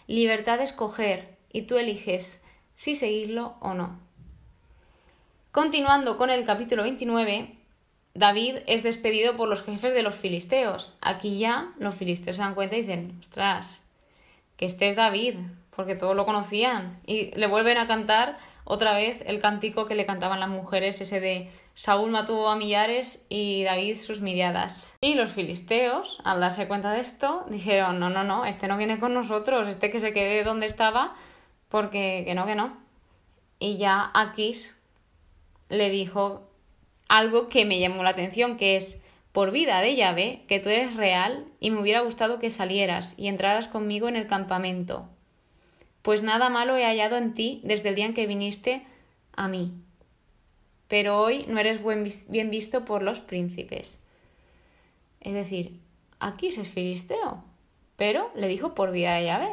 libertad 0.06 0.58
de 0.58 0.64
escoger 0.64 1.36
y 1.52 1.62
tú 1.62 1.76
eliges 1.76 2.42
si 2.74 2.94
seguirlo 2.94 3.56
o 3.60 3.74
no. 3.74 4.05
Continuando 5.56 6.18
con 6.18 6.28
el 6.28 6.44
capítulo 6.44 6.82
29, 6.82 7.56
David 8.12 8.56
es 8.66 8.82
despedido 8.82 9.36
por 9.36 9.48
los 9.48 9.62
jefes 9.62 9.94
de 9.94 10.02
los 10.02 10.14
filisteos. 10.14 10.92
Aquí 11.00 11.38
ya 11.38 11.72
los 11.78 11.94
filisteos 11.94 12.36
se 12.36 12.42
dan 12.42 12.54
cuenta 12.54 12.76
y 12.76 12.82
dicen, 12.82 13.16
ostras, 13.20 13.80
que 14.58 14.66
este 14.66 14.88
es 14.88 14.96
David, 14.96 15.36
porque 15.74 15.94
todos 15.94 16.14
lo 16.14 16.26
conocían. 16.26 17.00
Y 17.06 17.34
le 17.36 17.46
vuelven 17.46 17.78
a 17.78 17.86
cantar 17.86 18.36
otra 18.64 18.92
vez 18.92 19.22
el 19.24 19.40
cántico 19.40 19.86
que 19.86 19.94
le 19.94 20.04
cantaban 20.04 20.40
las 20.40 20.50
mujeres, 20.50 21.00
ese 21.00 21.20
de 21.20 21.50
Saúl 21.72 22.10
mató 22.10 22.50
a 22.50 22.56
millares 22.56 23.24
y 23.30 23.64
David 23.64 23.96
sus 23.96 24.20
miriadas. 24.20 24.98
Y 25.00 25.14
los 25.14 25.30
filisteos, 25.30 26.20
al 26.24 26.40
darse 26.40 26.68
cuenta 26.68 26.92
de 26.92 27.00
esto, 27.00 27.46
dijeron, 27.48 27.98
no, 27.98 28.10
no, 28.10 28.24
no, 28.24 28.44
este 28.44 28.68
no 28.68 28.76
viene 28.76 28.98
con 28.98 29.14
nosotros, 29.14 29.68
este 29.68 29.90
que 29.90 30.00
se 30.00 30.12
quede 30.12 30.44
donde 30.44 30.66
estaba, 30.66 31.14
porque 31.70 32.24
que 32.26 32.34
no, 32.34 32.44
que 32.44 32.56
no. 32.56 32.76
Y 33.58 33.78
ya 33.78 34.10
Aquis 34.12 34.76
le 35.68 35.90
dijo 35.90 36.50
algo 37.08 37.48
que 37.48 37.64
me 37.64 37.78
llamó 37.78 38.02
la 38.02 38.10
atención, 38.10 38.56
que 38.56 38.76
es, 38.76 39.00
por 39.32 39.50
vida 39.50 39.80
de 39.80 39.96
llave, 39.96 40.44
que 40.48 40.60
tú 40.60 40.68
eres 40.68 40.96
real 40.96 41.46
y 41.60 41.70
me 41.70 41.80
hubiera 41.80 42.00
gustado 42.00 42.38
que 42.38 42.50
salieras 42.50 43.14
y 43.18 43.28
entraras 43.28 43.68
conmigo 43.68 44.08
en 44.08 44.16
el 44.16 44.26
campamento 44.26 45.08
pues 46.06 46.22
nada 46.22 46.50
malo 46.50 46.76
he 46.76 46.84
hallado 46.84 47.16
en 47.16 47.34
ti 47.34 47.60
desde 47.64 47.88
el 47.88 47.96
día 47.96 48.06
en 48.06 48.14
que 48.14 48.28
viniste 48.28 48.86
a 49.34 49.48
mí. 49.48 49.72
Pero 50.86 51.20
hoy 51.20 51.46
no 51.48 51.58
eres 51.58 51.82
bien 52.28 52.48
visto 52.48 52.84
por 52.84 53.02
los 53.02 53.20
príncipes. 53.20 53.98
Es 55.20 55.34
decir, 55.34 55.80
Aquis 56.20 56.58
es 56.58 56.68
filisteo, 56.68 57.42
pero 57.96 58.30
le 58.36 58.46
dijo 58.46 58.72
por 58.72 58.92
vida 58.92 59.16
de 59.16 59.24
llave. 59.24 59.50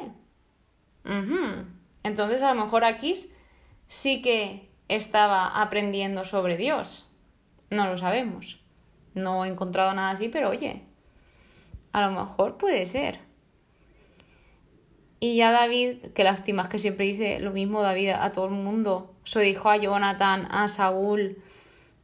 Entonces 2.03 2.43
a 2.43 2.53
lo 2.53 2.63
mejor 2.63 2.83
Aquis 2.83 3.31
sí 3.87 4.21
que 4.21 4.69
estaba 4.95 5.61
aprendiendo 5.61 6.25
sobre 6.25 6.57
Dios. 6.57 7.07
No 7.69 7.87
lo 7.87 7.97
sabemos. 7.97 8.59
No 9.13 9.45
he 9.45 9.49
encontrado 9.49 9.93
nada 9.93 10.11
así, 10.11 10.29
pero 10.29 10.49
oye, 10.49 10.83
a 11.91 12.01
lo 12.01 12.11
mejor 12.11 12.57
puede 12.57 12.85
ser. 12.85 13.19
Y 15.19 15.35
ya 15.35 15.51
David, 15.51 16.07
qué 16.13 16.23
lástima, 16.23 16.63
es 16.63 16.67
que 16.67 16.79
siempre 16.79 17.05
dice 17.05 17.39
lo 17.39 17.51
mismo 17.51 17.81
David 17.81 18.09
a 18.09 18.31
todo 18.31 18.45
el 18.45 18.51
mundo. 18.51 19.13
Se 19.23 19.39
dijo 19.39 19.69
a 19.69 19.77
Jonathan, 19.77 20.47
a 20.51 20.67
Saúl, 20.67 21.37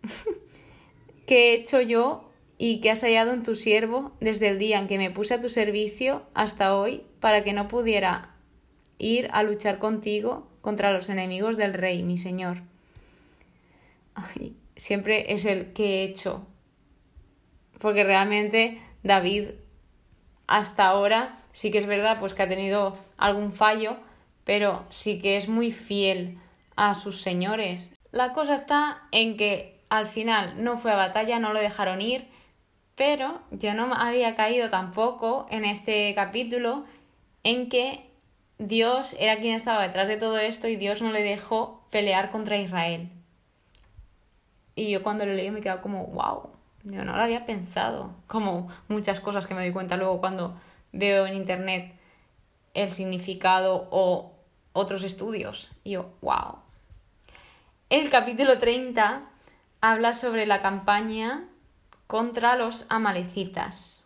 ¿qué 1.28 1.52
he 1.52 1.54
hecho 1.56 1.82
yo 1.82 2.30
y 2.58 2.80
qué 2.80 2.92
has 2.92 3.02
hallado 3.02 3.34
en 3.34 3.44
tu 3.44 3.56
siervo 3.56 4.14
desde 4.22 4.48
el 4.48 4.60
día 4.60 4.80
en 4.80 4.88
que 4.88 4.98
me 4.98 5.12
puse 5.12 5.34
a 5.34 5.42
tu 5.42 5.50
servicio 5.50 6.24
hasta 6.34 6.76
hoy 6.76 7.04
para 7.20 7.44
que 7.44 7.54
no 7.54 7.68
pudiera 7.68 8.36
ir 9.00 9.28
a 9.32 9.44
luchar 9.44 9.80
contigo 9.80 10.48
contra 10.62 10.94
los 10.94 11.10
enemigos 11.10 11.58
del 11.58 11.74
rey, 11.74 12.04
mi 12.04 12.18
señor? 12.18 12.62
Siempre 14.76 15.34
es 15.34 15.46
el 15.46 15.74
que 15.74 16.02
he 16.02 16.04
hecho. 16.04 16.48
Porque 17.80 18.04
realmente 18.04 18.82
David 19.04 19.50
hasta 20.48 20.88
ahora 20.88 21.38
sí 21.52 21.72
que 21.72 21.78
es 21.78 21.86
verdad 21.86 22.18
pues 22.20 22.34
que 22.34 22.44
ha 22.44 22.50
tenido 22.50 22.98
algún 23.18 23.52
fallo, 23.52 23.98
pero 24.44 24.86
sí 24.90 25.20
que 25.20 25.38
es 25.38 25.48
muy 25.48 25.72
fiel 25.72 26.38
a 26.76 26.94
sus 26.94 27.22
señores. 27.22 27.92
La 28.12 28.34
cosa 28.34 28.54
está 28.54 29.04
en 29.12 29.38
que 29.38 29.84
al 29.90 30.08
final 30.08 30.64
no 30.64 30.78
fue 30.78 30.92
a 30.92 30.96
batalla, 30.96 31.40
no 31.40 31.54
lo 31.54 31.60
dejaron 31.60 32.02
ir, 32.02 32.28
pero 32.96 33.42
yo 33.52 33.74
no 33.74 33.94
había 33.94 34.36
caído 34.36 34.70
tampoco 34.70 35.46
en 35.50 35.66
este 35.66 36.14
capítulo 36.16 36.86
en 37.44 37.70
que 37.70 38.10
Dios 38.58 39.16
era 39.20 39.38
quien 39.38 39.56
estaba 39.56 39.84
detrás 39.84 40.08
de 40.08 40.18
todo 40.18 40.38
esto 40.38 40.68
y 40.68 40.76
Dios 40.76 41.02
no 41.02 41.12
le 41.12 41.24
dejó 41.24 41.86
pelear 41.92 42.32
contra 42.32 42.58
Israel. 42.58 43.10
Y 44.76 44.90
yo 44.92 45.04
cuando 45.04 45.26
lo 45.26 45.34
leí 45.34 45.52
me 45.52 45.62
quedaba 45.62 45.82
como, 45.82 46.08
wow, 46.08 46.50
yo 46.84 47.04
no 47.04 47.16
lo 47.16 47.22
había 47.22 47.46
pensado. 47.46 48.14
Como 48.28 48.70
muchas 48.88 49.20
cosas 49.20 49.46
que 49.46 49.54
me 49.54 49.62
doy 49.62 49.72
cuenta 49.72 49.98
luego 49.98 50.20
cuando 50.20 50.56
veo 50.92 51.26
en 51.26 51.36
internet 51.36 51.94
el 52.74 52.92
significado 52.92 53.88
o 53.92 54.34
otros 54.74 55.04
estudios. 55.04 55.72
Y 55.84 55.92
yo, 55.92 56.12
wow. 56.22 56.60
El 57.90 58.10
capítulo 58.10 58.60
30 58.60 59.24
habla 59.82 60.14
sobre 60.14 60.46
la 60.46 60.62
campaña 60.62 61.46
contra 62.08 62.56
los 62.56 62.86
amalecitas. 62.90 64.06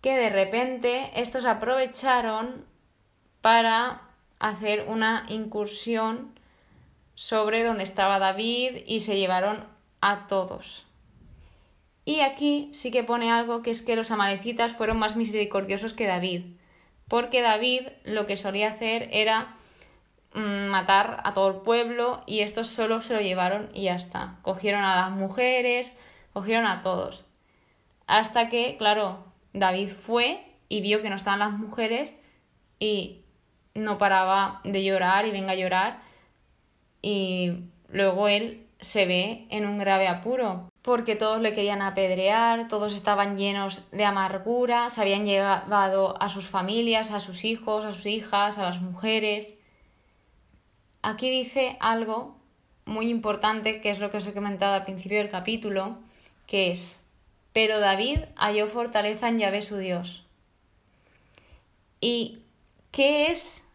Que 0.00 0.16
de 0.16 0.30
repente 0.30 1.10
estos 1.20 1.46
aprovecharon 1.46 2.64
para 3.40 4.02
hacer 4.38 4.86
una 4.88 5.26
incursión 5.28 6.38
sobre 7.16 7.64
donde 7.64 7.82
estaba 7.82 8.20
David 8.20 8.84
y 8.86 9.00
se 9.00 9.18
llevaron 9.18 9.64
a 10.00 10.28
todos. 10.28 10.86
Y 12.04 12.20
aquí 12.20 12.70
sí 12.72 12.92
que 12.92 13.02
pone 13.02 13.32
algo 13.32 13.62
que 13.62 13.72
es 13.72 13.82
que 13.82 13.96
los 13.96 14.12
amalecitas 14.12 14.72
fueron 14.72 14.98
más 14.98 15.16
misericordiosos 15.16 15.92
que 15.92 16.06
David, 16.06 16.44
porque 17.08 17.42
David 17.42 17.88
lo 18.04 18.26
que 18.26 18.36
solía 18.36 18.68
hacer 18.68 19.08
era 19.10 19.56
mm, 20.34 20.66
matar 20.66 21.20
a 21.24 21.32
todo 21.32 21.48
el 21.48 21.56
pueblo 21.62 22.22
y 22.26 22.40
estos 22.40 22.68
solo 22.68 23.00
se 23.00 23.14
lo 23.14 23.20
llevaron 23.20 23.70
y 23.74 23.84
ya 23.84 23.96
está. 23.96 24.36
Cogieron 24.42 24.84
a 24.84 24.94
las 24.94 25.10
mujeres, 25.10 25.92
cogieron 26.32 26.66
a 26.66 26.82
todos. 26.82 27.24
Hasta 28.06 28.50
que, 28.50 28.76
claro, 28.76 29.24
David 29.52 29.88
fue 29.88 30.44
y 30.68 30.82
vio 30.82 31.02
que 31.02 31.10
no 31.10 31.16
estaban 31.16 31.40
las 31.40 31.52
mujeres 31.52 32.16
y 32.78 33.22
no 33.74 33.98
paraba 33.98 34.60
de 34.64 34.84
llorar 34.84 35.26
y 35.26 35.32
venga 35.32 35.52
a 35.52 35.56
llorar 35.56 36.05
y 37.02 37.52
luego 37.88 38.28
él 38.28 38.66
se 38.80 39.06
ve 39.06 39.46
en 39.50 39.66
un 39.66 39.78
grave 39.78 40.08
apuro 40.08 40.68
porque 40.86 41.16
todos 41.16 41.40
le 41.40 41.52
querían 41.52 41.82
apedrear, 41.82 42.68
todos 42.68 42.94
estaban 42.94 43.36
llenos 43.36 43.90
de 43.90 44.04
amargura, 44.04 44.88
se 44.88 45.00
habían 45.00 45.24
llevado 45.24 46.14
a 46.22 46.28
sus 46.28 46.46
familias, 46.46 47.10
a 47.10 47.18
sus 47.18 47.44
hijos, 47.44 47.84
a 47.84 47.92
sus 47.92 48.06
hijas, 48.06 48.56
a 48.56 48.62
las 48.62 48.80
mujeres. 48.80 49.58
Aquí 51.02 51.28
dice 51.28 51.76
algo 51.80 52.36
muy 52.84 53.10
importante, 53.10 53.80
que 53.80 53.90
es 53.90 53.98
lo 53.98 54.12
que 54.12 54.18
os 54.18 54.26
he 54.28 54.32
comentado 54.32 54.74
al 54.74 54.84
principio 54.84 55.18
del 55.18 55.28
capítulo, 55.28 55.98
que 56.46 56.70
es, 56.70 57.02
pero 57.52 57.80
David 57.80 58.20
halló 58.36 58.68
fortaleza 58.68 59.28
en 59.28 59.40
Yahvé 59.40 59.62
su 59.62 59.78
Dios. 59.78 60.24
¿Y 62.00 62.38
qué 62.92 63.32
es 63.32 63.66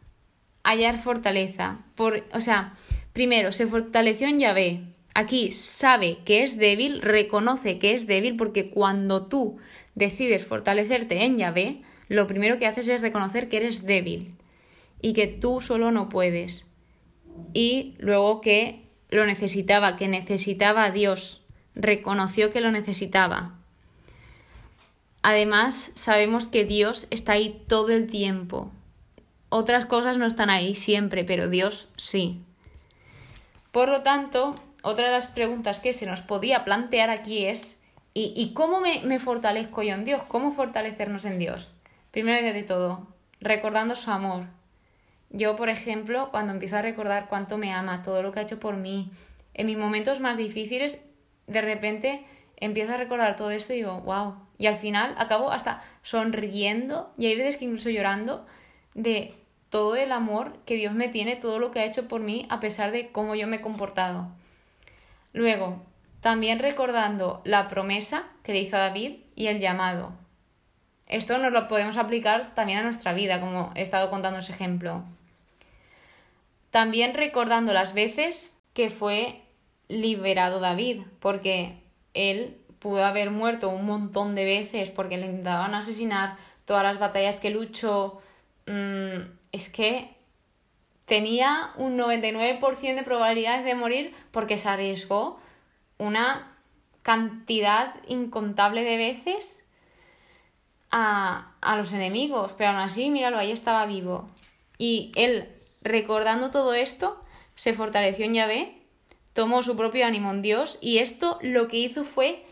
hallar 0.64 0.98
fortaleza? 0.98 1.80
Por, 1.96 2.24
o 2.34 2.40
sea, 2.40 2.72
primero, 3.14 3.52
se 3.52 3.68
fortaleció 3.68 4.28
en 4.28 4.40
Yahvé, 4.40 4.82
Aquí 5.14 5.52
sabe 5.52 6.20
que 6.24 6.44
es 6.44 6.58
débil, 6.58 7.02
reconoce 7.02 7.80
que 7.80 7.94
es 7.94 8.08
débil 8.08 8.38
porque 8.38 8.70
cuando 8.70 9.28
tú 9.28 9.58
decides 9.94 10.46
fortalecerte 10.46 11.26
en 11.26 11.38
Yahvé, 11.38 11.82
lo 12.08 12.28
primero 12.28 12.60
que 12.60 12.68
haces 12.68 12.88
es 12.88 13.02
reconocer 13.02 13.50
que 13.50 13.58
eres 13.58 13.86
débil 13.86 14.36
y 15.02 15.14
que 15.14 15.28
tú 15.28 15.60
solo 15.60 15.92
no 15.92 16.08
puedes. 16.08 16.66
Y 17.54 17.96
luego 18.00 18.40
que 18.40 18.86
lo 19.10 19.26
necesitaba, 19.26 19.98
que 19.98 20.08
necesitaba 20.08 20.86
a 20.86 20.92
Dios, 20.92 21.42
reconoció 21.76 22.54
que 22.54 22.62
lo 22.62 22.72
necesitaba. 22.72 23.58
Además, 25.24 25.92
sabemos 25.96 26.48
que 26.48 26.64
Dios 26.64 27.08
está 27.10 27.34
ahí 27.34 27.64
todo 27.68 27.90
el 27.90 28.08
tiempo. 28.08 28.72
Otras 29.50 29.86
cosas 29.86 30.18
no 30.18 30.26
están 30.26 30.50
ahí 30.50 30.74
siempre, 30.74 31.26
pero 31.26 31.50
Dios 31.50 31.90
sí. 31.98 32.42
Por 33.72 33.88
lo 33.88 34.02
tanto, 34.02 34.56
otra 34.84 35.06
de 35.06 35.12
las 35.12 35.32
preguntas 35.32 35.80
que 35.80 35.94
se 35.94 36.06
nos 36.06 36.22
podía 36.22 36.66
plantear 36.66 37.10
aquí 37.10 37.46
es, 37.46 37.82
¿y, 38.14 38.54
cómo 38.54 38.82
me, 38.82 39.20
fortalezco 39.20 39.84
yo 39.84 39.94
en 39.94 40.06
Dios? 40.06 40.24
¿Cómo 40.28 40.52
fortalecernos 40.52 41.26
en 41.26 41.40
Dios? 41.40 41.74
Primero 42.12 42.42
que 42.42 42.52
de 42.52 42.64
todo, 42.64 43.08
recordando 43.40 43.96
su 43.96 44.12
amor. 44.12 44.46
Yo, 45.30 45.56
por 45.56 45.70
ejemplo, 45.70 46.30
cuando 46.32 46.52
empiezo 46.52 46.76
a 46.78 46.82
recordar 46.82 47.30
cuánto 47.30 47.58
me 47.58 47.72
ama, 47.72 48.02
todo 48.02 48.22
lo 48.22 48.34
que 48.34 48.40
ha 48.40 48.44
hecho 48.44 48.60
por 48.60 48.76
mí, 48.76 49.10
en 49.54 49.68
mis 49.68 49.78
momentos 49.78 50.20
más 50.20 50.36
difíciles, 50.36 51.02
de 51.48 51.62
repente 51.62 52.26
empiezo 52.58 52.94
a 52.94 52.98
recordar 52.98 53.38
todo 53.38 53.52
esto 53.52 53.72
y 53.74 53.78
digo, 53.78 54.02
wow. 54.02 54.36
Y 54.58 54.68
al 54.68 54.76
final 54.76 55.16
acabo 55.18 55.52
hasta 55.52 55.82
sonriendo 56.02 57.14
y 57.18 57.28
hay 57.28 57.38
veces 57.38 57.58
que 57.58 57.66
incluso 57.66 57.90
llorando 57.90 58.46
de 58.94 59.34
todo 59.72 59.96
el 59.96 60.12
amor 60.12 60.58
que 60.66 60.76
Dios 60.76 60.94
me 60.94 61.08
tiene, 61.08 61.38
todo 61.38 61.58
lo 61.58 61.72
que 61.72 61.80
ha 61.80 61.86
hecho 61.86 62.10
por 62.10 62.20
mí, 62.20 62.46
a 62.50 62.60
pesar 62.60 62.92
de 62.92 63.10
cómo 63.12 63.36
yo 63.36 63.48
me 63.48 63.56
he 63.56 63.62
comportado. 63.62 64.28
Luego, 65.32 65.82
también 66.20 66.60
recordando 66.60 67.42
la 67.46 67.70
promesa 67.70 68.26
que 68.44 68.52
le 68.52 68.60
hizo 68.60 68.76
a 68.76 68.82
David 68.82 69.22
y 69.34 69.48
el 69.48 69.60
llamado. 69.60 70.12
Esto 71.08 71.38
nos 71.38 71.54
lo 71.54 71.70
podemos 71.70 71.96
aplicar 71.96 72.54
también 72.54 72.80
a 72.80 72.84
nuestra 72.84 73.14
vida, 73.14 73.40
como 73.40 73.72
he 73.76 73.82
estado 73.82 74.10
contando 74.10 74.40
ese 74.40 74.52
ejemplo. 74.52 75.06
También 76.70 77.14
recordando 77.14 77.72
las 77.72 77.94
veces 77.94 78.62
que 78.74 78.90
fue 78.90 79.42
liberado 79.88 80.60
David, 80.60 81.04
porque 81.22 81.82
él 82.14 82.58
pudo 82.80 83.06
haber 83.06 83.32
muerto 83.32 83.70
un 83.70 83.86
montón 83.86 84.36
de 84.36 84.44
veces 84.44 84.92
porque 84.92 85.18
le 85.18 85.28
intentaban 85.28 85.76
asesinar, 85.76 86.36
todas 86.66 86.84
las 86.84 87.00
batallas 87.00 87.40
que 87.40 87.52
luchó, 87.52 88.22
mm, 88.68 89.40
es 89.52 89.70
que 89.70 90.16
tenía 91.06 91.72
un 91.76 91.98
99% 91.98 92.96
de 92.96 93.04
probabilidades 93.04 93.66
de 93.66 93.76
morir 93.76 94.14
porque 94.32 94.58
se 94.58 94.70
arriesgó 94.70 95.40
una 95.98 96.58
cantidad 97.02 97.96
incontable 98.08 98.84
de 98.84 98.98
veces 98.98 99.66
a, 100.90 101.54
a 101.62 101.76
los 101.76 101.94
enemigos, 101.94 102.54
pero 102.58 102.72
aún 102.72 102.80
así, 102.80 103.10
míralo, 103.10 103.38
ahí 103.38 103.52
estaba 103.52 103.86
vivo. 103.86 104.30
Y 104.78 105.12
él, 105.16 105.50
recordando 105.82 106.52
todo 106.52 106.74
esto, 106.74 107.22
se 107.56 107.74
fortaleció 107.74 108.26
en 108.26 108.34
Yahvé, 108.34 108.82
tomó 109.34 109.64
su 109.64 109.76
propio 109.76 110.06
ánimo 110.06 110.32
en 110.32 110.42
Dios 110.42 110.78
y 110.82 110.98
esto 111.00 111.40
lo 111.42 111.68
que 111.68 111.78
hizo 111.78 112.04
fue 112.04 112.44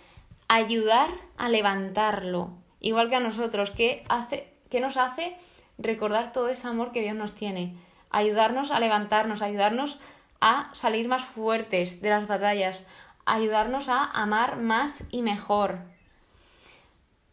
ayudar 0.48 1.10
a 1.38 1.50
levantarlo, 1.50 2.52
igual 2.80 3.10
que 3.10 3.16
a 3.16 3.20
nosotros, 3.20 3.72
que, 3.72 4.04
hace, 4.10 4.52
que 4.70 4.80
nos 4.80 4.98
hace 4.98 5.36
recordar 5.80 6.32
todo 6.32 6.50
ese 6.50 6.68
amor 6.68 6.92
que 6.92 7.02
Dios 7.02 7.16
nos 7.16 7.34
tiene, 7.34 7.76
ayudarnos 8.12 8.72
a 8.72 8.80
levantarnos, 8.80 9.42
ayudarnos 9.42 10.00
a 10.42 10.70
salir 10.74 11.08
más 11.08 11.24
fuertes 11.24 12.02
de 12.02 12.10
las 12.10 12.28
batallas, 12.28 12.86
ayudarnos 13.26 13.90
a 13.90 14.06
amar 14.06 14.58
más 14.58 15.04
y 15.10 15.22
mejor. 15.22 15.80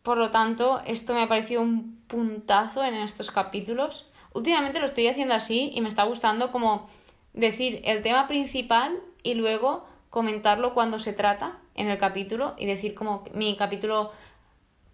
Por 0.03 0.19
lo 0.19 0.31
tanto, 0.31 0.81
esto 0.87 1.15
me 1.15 1.23
ha 1.23 1.29
parecido 1.29 1.63
un 1.63 2.01
puntazo 2.07 2.85
en 2.85 2.95
estos 2.95 3.31
capítulos. 3.31 4.07
Últimamente 4.33 4.79
lo 4.79 4.85
estoy 4.85 5.09
haciendo 5.09 5.35
así 5.35 5.73
y 5.75 5.81
me 5.81 5.89
está 5.89 6.05
gustando 6.05 6.53
como 6.53 6.89
decir 7.33 7.81
el 7.85 8.03
tema 8.03 8.27
principal 8.27 9.01
y 9.23 9.35
luego 9.35 9.87
comentarlo 10.11 10.75
cuando 10.75 10.99
se 10.99 11.13
trata 11.13 11.59
en 11.75 11.89
el 11.89 11.99
capítulo 11.99 12.55
y 12.57 12.67
decir 12.67 12.95
como 12.95 13.25
mi 13.35 13.57
capítulo 13.57 14.13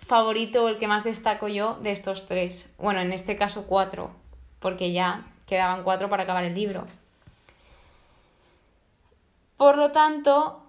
favorito 0.04 0.68
el 0.68 0.78
que 0.78 0.88
más 0.88 1.04
destaco 1.04 1.48
yo 1.48 1.76
de 1.76 1.92
estos 1.92 2.26
tres. 2.26 2.72
Bueno, 2.78 3.00
en 3.00 3.12
este 3.12 3.36
caso 3.36 3.66
cuatro, 3.66 4.10
porque 4.58 4.92
ya 4.92 5.26
quedaban 5.46 5.84
cuatro 5.84 6.08
para 6.08 6.24
acabar 6.24 6.44
el 6.44 6.54
libro. 6.54 6.84
Por 9.56 9.78
lo 9.78 9.92
tanto, 9.92 10.60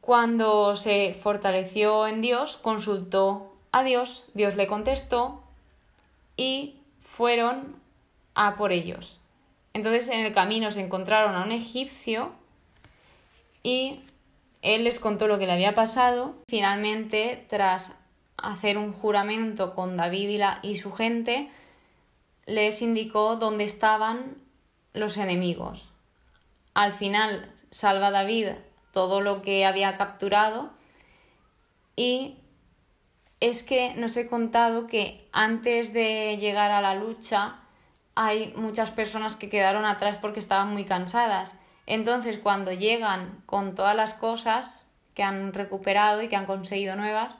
cuando 0.00 0.74
se 0.76 1.14
fortaleció 1.14 2.06
en 2.06 2.22
Dios, 2.22 2.56
consultó 2.56 3.52
a 3.72 3.82
Dios, 3.82 4.26
Dios 4.34 4.56
le 4.56 4.66
contestó 4.66 5.42
y 6.36 6.76
fueron 7.00 7.76
a 8.34 8.56
por 8.56 8.72
ellos. 8.72 9.20
Entonces 9.74 10.08
en 10.08 10.20
el 10.20 10.32
camino 10.32 10.70
se 10.70 10.80
encontraron 10.80 11.34
a 11.34 11.44
un 11.44 11.52
egipcio 11.52 12.32
y 13.62 14.00
él 14.62 14.84
les 14.84 14.98
contó 14.98 15.28
lo 15.28 15.38
que 15.38 15.46
le 15.46 15.52
había 15.52 15.74
pasado. 15.74 16.34
Finalmente, 16.48 17.44
tras 17.48 17.98
hacer 18.36 18.78
un 18.78 18.92
juramento 18.92 19.74
con 19.74 19.96
David 19.96 20.28
y, 20.28 20.38
la, 20.38 20.58
y 20.62 20.76
su 20.76 20.92
gente, 20.92 21.50
les 22.46 22.82
indicó 22.82 23.36
dónde 23.36 23.64
estaban 23.64 24.36
los 24.92 25.16
enemigos. 25.16 25.92
Al 26.74 26.92
final 26.92 27.52
salva 27.70 28.10
David 28.10 28.48
todo 28.92 29.20
lo 29.20 29.42
que 29.42 29.64
había 29.66 29.94
capturado 29.94 30.70
y 31.96 32.38
es 33.40 33.62
que 33.62 33.94
nos 33.94 34.16
he 34.16 34.28
contado 34.28 34.86
que 34.86 35.28
antes 35.32 35.92
de 35.92 36.36
llegar 36.38 36.70
a 36.70 36.80
la 36.80 36.94
lucha 36.94 37.60
hay 38.14 38.52
muchas 38.56 38.90
personas 38.90 39.36
que 39.36 39.48
quedaron 39.48 39.84
atrás 39.84 40.18
porque 40.18 40.38
estaban 40.38 40.72
muy 40.72 40.84
cansadas 40.84 41.56
entonces, 41.86 42.38
cuando 42.38 42.72
llegan 42.72 43.42
con 43.46 43.74
todas 43.74 43.94
las 43.94 44.14
cosas 44.14 44.86
que 45.14 45.22
han 45.22 45.52
recuperado 45.52 46.22
y 46.22 46.28
que 46.28 46.36
han 46.36 46.46
conseguido 46.46 46.96
nuevas, 46.96 47.36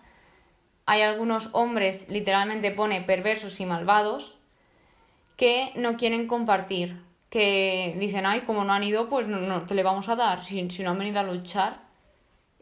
hay 0.86 1.02
algunos 1.02 1.48
hombres, 1.52 2.06
literalmente 2.08 2.70
pone 2.70 3.00
perversos 3.00 3.58
y 3.60 3.66
malvados, 3.66 4.36
que 5.36 5.72
no 5.74 5.96
quieren 5.96 6.26
compartir, 6.26 7.00
que 7.30 7.96
dicen, 7.98 8.26
ay, 8.26 8.42
como 8.42 8.64
no 8.64 8.72
han 8.72 8.84
ido, 8.84 9.08
pues 9.08 9.26
no, 9.26 9.40
no 9.40 9.64
le 9.68 9.82
vamos 9.82 10.08
a 10.08 10.16
dar 10.16 10.42
si, 10.42 10.70
si 10.70 10.82
no 10.82 10.90
han 10.90 10.98
venido 10.98 11.20
a 11.20 11.24
luchar. 11.24 11.78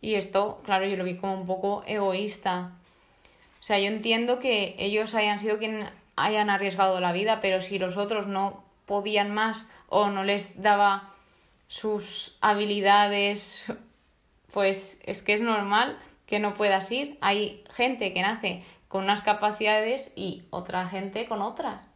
Y 0.00 0.14
esto, 0.14 0.60
claro, 0.64 0.86
yo 0.86 0.96
lo 0.96 1.04
vi 1.04 1.16
como 1.16 1.34
un 1.34 1.46
poco 1.46 1.82
egoísta. 1.86 2.72
O 3.60 3.62
sea, 3.62 3.78
yo 3.78 3.86
entiendo 3.86 4.40
que 4.40 4.74
ellos 4.78 5.14
hayan 5.14 5.38
sido 5.38 5.58
quienes 5.58 5.88
hayan 6.16 6.50
arriesgado 6.50 7.00
la 7.00 7.12
vida, 7.12 7.40
pero 7.40 7.60
si 7.60 7.78
los 7.78 7.96
otros 7.96 8.26
no 8.26 8.64
podían 8.86 9.32
más 9.32 9.68
o 9.88 10.08
no 10.08 10.24
les 10.24 10.62
daba 10.62 11.10
sus 11.68 12.36
habilidades, 12.40 13.66
pues 14.52 15.00
es 15.04 15.22
que 15.22 15.34
es 15.34 15.40
normal 15.40 15.98
que 16.32 16.40
no 16.40 16.54
puedas 16.54 16.90
ir. 16.90 17.18
Hay 17.20 17.62
gente 17.68 18.14
que 18.14 18.22
nace 18.22 18.62
con 18.88 19.04
unas 19.04 19.20
capacidades 19.20 20.14
y 20.16 20.44
otra 20.48 20.86
gente 20.86 21.28
con 21.28 21.42
otras. 21.42 21.86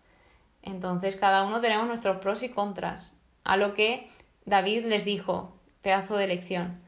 Entonces 0.60 1.16
cada 1.16 1.44
uno 1.44 1.60
tenemos 1.60 1.86
nuestros 1.86 2.18
pros 2.18 2.42
y 2.42 2.50
contras. 2.50 3.14
A 3.44 3.56
lo 3.56 3.72
que 3.72 4.10
David 4.44 4.84
les 4.84 5.06
dijo, 5.06 5.56
pedazo 5.80 6.18
de 6.18 6.26
lección. 6.26 6.82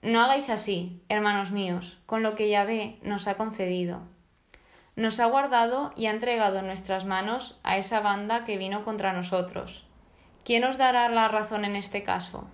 No 0.00 0.22
hagáis 0.22 0.50
así, 0.50 1.00
hermanos 1.08 1.52
míos, 1.52 2.00
con 2.04 2.24
lo 2.24 2.34
que 2.34 2.50
Yahvé 2.50 2.98
nos 3.02 3.28
ha 3.28 3.36
concedido. 3.36 4.00
Nos 4.96 5.20
ha 5.20 5.26
guardado 5.26 5.92
y 5.94 6.06
ha 6.06 6.10
entregado 6.10 6.58
en 6.58 6.66
nuestras 6.66 7.04
manos 7.04 7.60
a 7.62 7.76
esa 7.76 8.00
banda 8.00 8.42
que 8.42 8.58
vino 8.58 8.84
contra 8.84 9.12
nosotros 9.12 9.86
¿Quién 10.44 10.64
os 10.64 10.78
dará 10.78 11.08
la 11.08 11.28
razón 11.28 11.64
en 11.64 11.76
este 11.76 12.02
caso? 12.02 12.48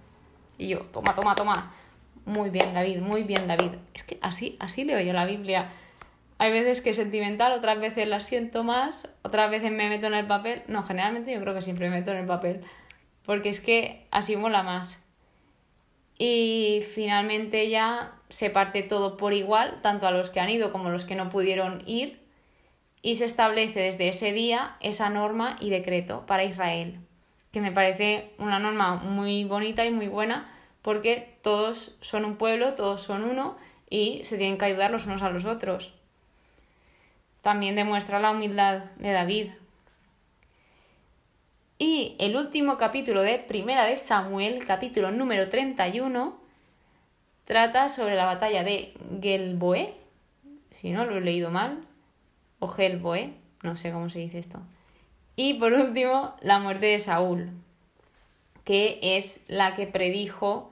Y 0.59 0.69
yo, 0.69 0.81
toma, 0.81 1.15
toma, 1.15 1.35
toma. 1.35 1.73
Muy 2.29 2.51
bien, 2.51 2.75
David, 2.75 2.99
muy 2.99 3.23
bien, 3.23 3.47
David. 3.47 3.71
Es 3.95 4.03
que 4.03 4.19
así, 4.21 4.59
así 4.61 4.85
leo 4.85 5.01
yo 5.01 5.15
la 5.15 5.25
Biblia. 5.25 5.71
Hay 6.37 6.53
veces 6.53 6.83
que 6.83 6.91
es 6.91 6.97
sentimental, 6.97 7.53
otras 7.53 7.81
veces 7.81 8.07
la 8.07 8.21
siento 8.21 8.65
más, 8.65 9.09
otras 9.23 9.51
veces 9.51 9.73
me 9.73 9.89
meto 9.89 10.09
en 10.09 10.15
el 10.15 10.27
papel. 10.27 10.63
No, 10.69 10.83
generalmente 10.83 11.33
yo 11.33 11.41
creo 11.41 11.55
que 11.55 11.63
siempre 11.63 11.89
me 11.89 11.97
meto 11.97 12.11
en 12.11 12.19
el 12.19 12.27
papel. 12.27 12.61
Porque 13.25 13.49
es 13.49 13.63
que 13.63 14.07
así 14.11 14.37
mola 14.37 14.63
más. 14.63 15.03
Y 16.19 16.85
finalmente 16.95 17.71
ya 17.71 18.13
se 18.29 18.51
parte 18.51 18.83
todo 18.83 19.17
por 19.17 19.33
igual, 19.33 19.79
tanto 19.81 20.07
a 20.07 20.11
los 20.11 20.29
que 20.29 20.41
han 20.41 20.51
ido 20.51 20.71
como 20.71 20.89
a 20.89 20.93
los 20.93 21.07
que 21.07 21.15
no 21.15 21.31
pudieron 21.31 21.83
ir. 21.87 22.21
Y 23.01 23.15
se 23.15 23.25
establece 23.25 23.81
desde 23.81 24.11
ese 24.11 24.33
día 24.33 24.77
esa 24.81 25.09
norma 25.09 25.57
y 25.61 25.71
decreto 25.71 26.27
para 26.27 26.45
Israel 26.45 27.01
que 27.53 27.63
me 27.63 27.73
parece 27.73 28.33
una 28.39 28.59
norma 28.59 28.97
muy 28.97 29.45
bonita 29.45 29.87
y 29.87 29.91
muy 29.91 30.09
buena 30.09 30.47
porque 30.83 31.37
todos 31.43 31.97
son 32.01 32.25
un 32.25 32.37
pueblo, 32.37 32.75
todos 32.75 33.03
son 33.03 33.25
uno 33.25 33.57
y 33.91 34.23
se 34.25 34.37
tienen 34.37 34.59
que 34.59 34.67
ayudar 34.67 34.91
los 34.91 35.07
unos 35.07 35.23
a 35.23 35.31
los 35.31 35.45
otros. 35.45 35.95
También 37.43 37.77
demuestra 37.77 38.21
la 38.21 38.31
humildad 38.31 38.85
de 38.97 39.13
David. 39.13 39.51
Y 41.79 42.17
el 42.19 42.37
último 42.37 42.77
capítulo 42.77 43.23
de 43.23 43.39
Primera 43.39 43.85
de 43.85 43.97
Samuel, 43.97 44.65
capítulo 44.67 45.13
número 45.13 45.49
31, 45.49 46.37
trata 47.45 47.89
sobre 47.89 48.17
la 48.17 48.27
batalla 48.27 48.65
de 48.65 48.95
Gelboe, 49.23 49.95
si 50.67 50.91
no 50.91 51.07
lo 51.07 51.19
he 51.19 51.21
leído 51.21 51.51
mal, 51.51 51.87
o 52.59 52.67
Gelboe, 52.67 53.33
no 53.63 53.77
sé 53.77 53.93
cómo 53.93 54.09
se 54.09 54.19
dice 54.19 54.39
esto. 54.39 54.61
Y 55.37 55.55
por 55.55 55.73
último, 55.73 56.35
la 56.41 56.59
muerte 56.59 56.87
de 56.87 56.99
Saúl, 56.99 57.53
que 58.69 58.99
es 59.01 59.47
la 59.49 59.75
que 59.75 59.87
predijo 59.87 60.71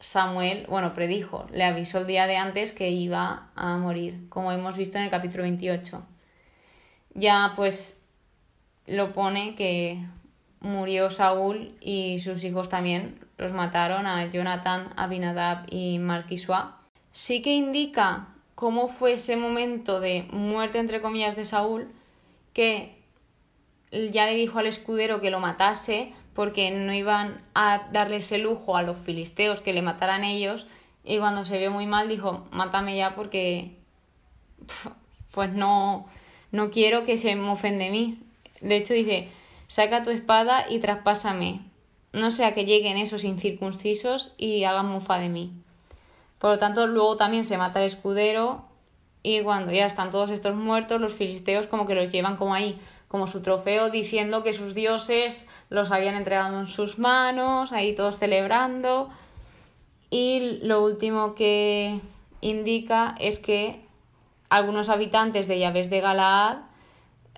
Samuel, 0.00 0.64
bueno, 0.70 0.94
predijo, 0.94 1.46
le 1.52 1.64
avisó 1.64 1.98
el 1.98 2.06
día 2.06 2.26
de 2.26 2.38
antes 2.38 2.72
que 2.72 2.88
iba 2.92 3.50
a 3.54 3.76
morir, 3.76 4.26
como 4.30 4.50
hemos 4.52 4.78
visto 4.78 4.96
en 4.96 5.04
el 5.04 5.10
capítulo 5.10 5.42
28. 5.42 6.02
Ya 7.12 7.52
pues 7.56 8.02
lo 8.86 9.12
pone 9.12 9.54
que 9.54 10.02
murió 10.60 11.10
Saúl 11.10 11.76
y 11.78 12.20
sus 12.20 12.42
hijos 12.42 12.70
también 12.70 13.20
los 13.36 13.52
mataron 13.52 14.06
a 14.06 14.24
Jonathan, 14.30 14.88
Abinadab 14.96 15.66
y 15.70 15.98
Marquisua. 15.98 16.80
Sí 17.12 17.42
que 17.42 17.52
indica 17.52 18.28
cómo 18.54 18.88
fue 18.88 19.12
ese 19.12 19.36
momento 19.36 20.00
de 20.00 20.26
muerte 20.30 20.78
entre 20.78 21.02
comillas 21.02 21.36
de 21.36 21.44
Saúl, 21.44 21.86
que 22.54 22.96
ya 23.92 24.24
le 24.24 24.36
dijo 24.36 24.58
al 24.58 24.66
escudero 24.66 25.20
que 25.20 25.30
lo 25.30 25.38
matase 25.38 26.14
porque 26.34 26.70
no 26.70 26.92
iban 26.92 27.42
a 27.54 27.88
darle 27.92 28.16
ese 28.16 28.38
lujo 28.38 28.76
a 28.76 28.82
los 28.82 28.98
filisteos 28.98 29.60
que 29.60 29.72
le 29.72 29.82
mataran 29.82 30.24
ellos 30.24 30.66
y 31.04 31.18
cuando 31.18 31.44
se 31.44 31.58
vio 31.58 31.70
muy 31.70 31.86
mal 31.86 32.08
dijo 32.08 32.46
mátame 32.50 32.96
ya 32.96 33.14
porque 33.14 33.76
pues 35.32 35.52
no 35.52 36.06
no 36.50 36.70
quiero 36.70 37.04
que 37.04 37.16
se 37.16 37.36
mofen 37.36 37.78
de 37.78 37.90
mí 37.90 38.18
de 38.60 38.76
hecho 38.76 38.94
dice 38.94 39.28
saca 39.66 40.02
tu 40.02 40.10
espada 40.10 40.66
y 40.70 40.78
traspásame. 40.78 41.60
No 42.12 42.30
sea 42.30 42.54
que 42.54 42.64
lleguen 42.64 42.96
esos 42.96 43.24
incircuncisos 43.24 44.34
y 44.36 44.62
hagan 44.62 44.86
mofa 44.86 45.18
de 45.18 45.28
mí 45.28 45.64
por 46.44 46.50
lo 46.50 46.58
tanto 46.58 46.86
luego 46.86 47.16
también 47.16 47.46
se 47.46 47.56
mata 47.56 47.80
el 47.80 47.86
escudero 47.86 48.66
y 49.22 49.40
cuando 49.40 49.72
ya 49.72 49.86
están 49.86 50.10
todos 50.10 50.30
estos 50.30 50.54
muertos 50.54 51.00
los 51.00 51.14
filisteos 51.14 51.66
como 51.66 51.86
que 51.86 51.94
los 51.94 52.12
llevan 52.12 52.36
como 52.36 52.52
ahí 52.52 52.78
como 53.14 53.28
su 53.28 53.42
trofeo 53.42 53.90
diciendo 53.90 54.42
que 54.42 54.52
sus 54.52 54.74
dioses 54.74 55.46
los 55.70 55.92
habían 55.92 56.16
entregado 56.16 56.58
en 56.58 56.66
sus 56.66 56.98
manos, 56.98 57.70
ahí 57.70 57.94
todos 57.94 58.18
celebrando. 58.18 59.08
Y 60.10 60.58
lo 60.62 60.82
último 60.82 61.36
que 61.36 62.00
indica 62.40 63.14
es 63.20 63.38
que 63.38 63.80
algunos 64.48 64.88
habitantes 64.88 65.46
de 65.46 65.60
Llaves 65.60 65.90
de 65.90 66.00
Galaad 66.00 66.56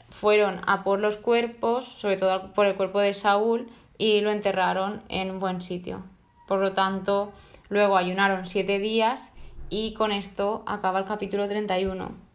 fueron 0.08 0.62
a 0.66 0.82
por 0.82 0.98
los 0.98 1.18
cuerpos, 1.18 1.84
sobre 1.84 2.16
todo 2.16 2.54
por 2.54 2.64
el 2.64 2.74
cuerpo 2.74 3.00
de 3.00 3.12
Saúl, 3.12 3.68
y 3.98 4.22
lo 4.22 4.30
enterraron 4.30 5.02
en 5.10 5.30
un 5.30 5.40
buen 5.40 5.60
sitio. 5.60 6.02
Por 6.48 6.60
lo 6.60 6.72
tanto, 6.72 7.34
luego 7.68 7.98
ayunaron 7.98 8.46
siete 8.46 8.78
días 8.78 9.34
y 9.68 9.92
con 9.92 10.10
esto 10.10 10.62
acaba 10.64 11.00
el 11.00 11.04
capítulo 11.04 11.46
31. 11.46 12.25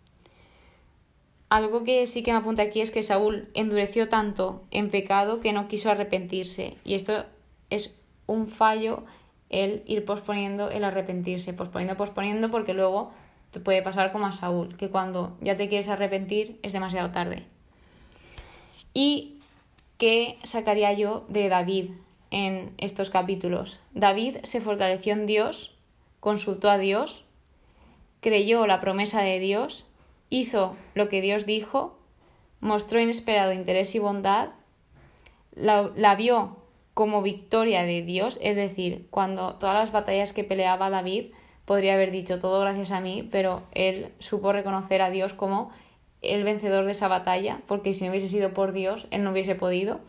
Algo 1.51 1.83
que 1.83 2.07
sí 2.07 2.23
que 2.23 2.31
me 2.31 2.37
apunta 2.37 2.61
aquí 2.61 2.79
es 2.79 2.91
que 2.91 3.03
Saúl 3.03 3.49
endureció 3.53 4.07
tanto 4.07 4.63
en 4.71 4.89
pecado 4.89 5.41
que 5.41 5.51
no 5.51 5.67
quiso 5.67 5.91
arrepentirse. 5.91 6.77
Y 6.85 6.93
esto 6.93 7.25
es 7.69 7.93
un 8.25 8.47
fallo 8.47 9.03
el 9.49 9.83
ir 9.85 10.05
posponiendo 10.05 10.69
el 10.69 10.85
arrepentirse, 10.85 11.51
posponiendo, 11.51 11.97
posponiendo, 11.97 12.49
porque 12.49 12.73
luego 12.73 13.11
te 13.51 13.59
puede 13.59 13.81
pasar 13.81 14.13
como 14.13 14.27
a 14.27 14.31
Saúl, 14.31 14.77
que 14.77 14.89
cuando 14.89 15.35
ya 15.41 15.57
te 15.57 15.67
quieres 15.67 15.89
arrepentir 15.89 16.57
es 16.63 16.71
demasiado 16.71 17.11
tarde. 17.11 17.43
¿Y 18.93 19.35
qué 19.97 20.37
sacaría 20.43 20.93
yo 20.93 21.25
de 21.27 21.49
David 21.49 21.91
en 22.29 22.71
estos 22.77 23.09
capítulos? 23.09 23.81
David 23.93 24.37
se 24.43 24.61
fortaleció 24.61 25.11
en 25.11 25.25
Dios, 25.25 25.75
consultó 26.21 26.69
a 26.69 26.77
Dios, 26.77 27.25
creyó 28.21 28.67
la 28.67 28.79
promesa 28.79 29.21
de 29.21 29.39
Dios, 29.39 29.85
hizo 30.31 30.75
lo 30.95 31.09
que 31.09 31.21
Dios 31.21 31.45
dijo, 31.45 31.99
mostró 32.59 32.99
inesperado 32.99 33.53
interés 33.53 33.93
y 33.93 33.99
bondad, 33.99 34.49
la, 35.53 35.91
la 35.95 36.15
vio 36.15 36.57
como 36.95 37.21
victoria 37.21 37.83
de 37.83 38.01
Dios, 38.01 38.39
es 38.41 38.55
decir, 38.55 39.05
cuando 39.11 39.55
todas 39.55 39.75
las 39.75 39.91
batallas 39.91 40.33
que 40.33 40.43
peleaba 40.43 40.89
David, 40.89 41.25
podría 41.65 41.93
haber 41.93 42.11
dicho 42.11 42.39
todo 42.39 42.59
gracias 42.61 42.91
a 42.91 43.01
mí, 43.01 43.27
pero 43.31 43.63
él 43.73 44.11
supo 44.19 44.51
reconocer 44.51 45.01
a 45.01 45.09
Dios 45.09 45.33
como 45.33 45.71
el 46.21 46.43
vencedor 46.43 46.85
de 46.85 46.91
esa 46.91 47.07
batalla, 47.07 47.61
porque 47.67 47.93
si 47.93 48.03
no 48.03 48.11
hubiese 48.11 48.27
sido 48.27 48.53
por 48.53 48.71
Dios, 48.71 49.07
él 49.11 49.23
no 49.23 49.31
hubiese 49.31 49.55
podido. 49.55 49.99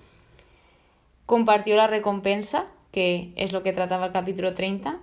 Compartió 1.27 1.77
la 1.77 1.87
recompensa, 1.87 2.67
que 2.91 3.33
es 3.37 3.53
lo 3.53 3.63
que 3.63 3.73
trataba 3.73 4.07
el 4.07 4.13
capítulo 4.13 4.55
30. 4.55 4.99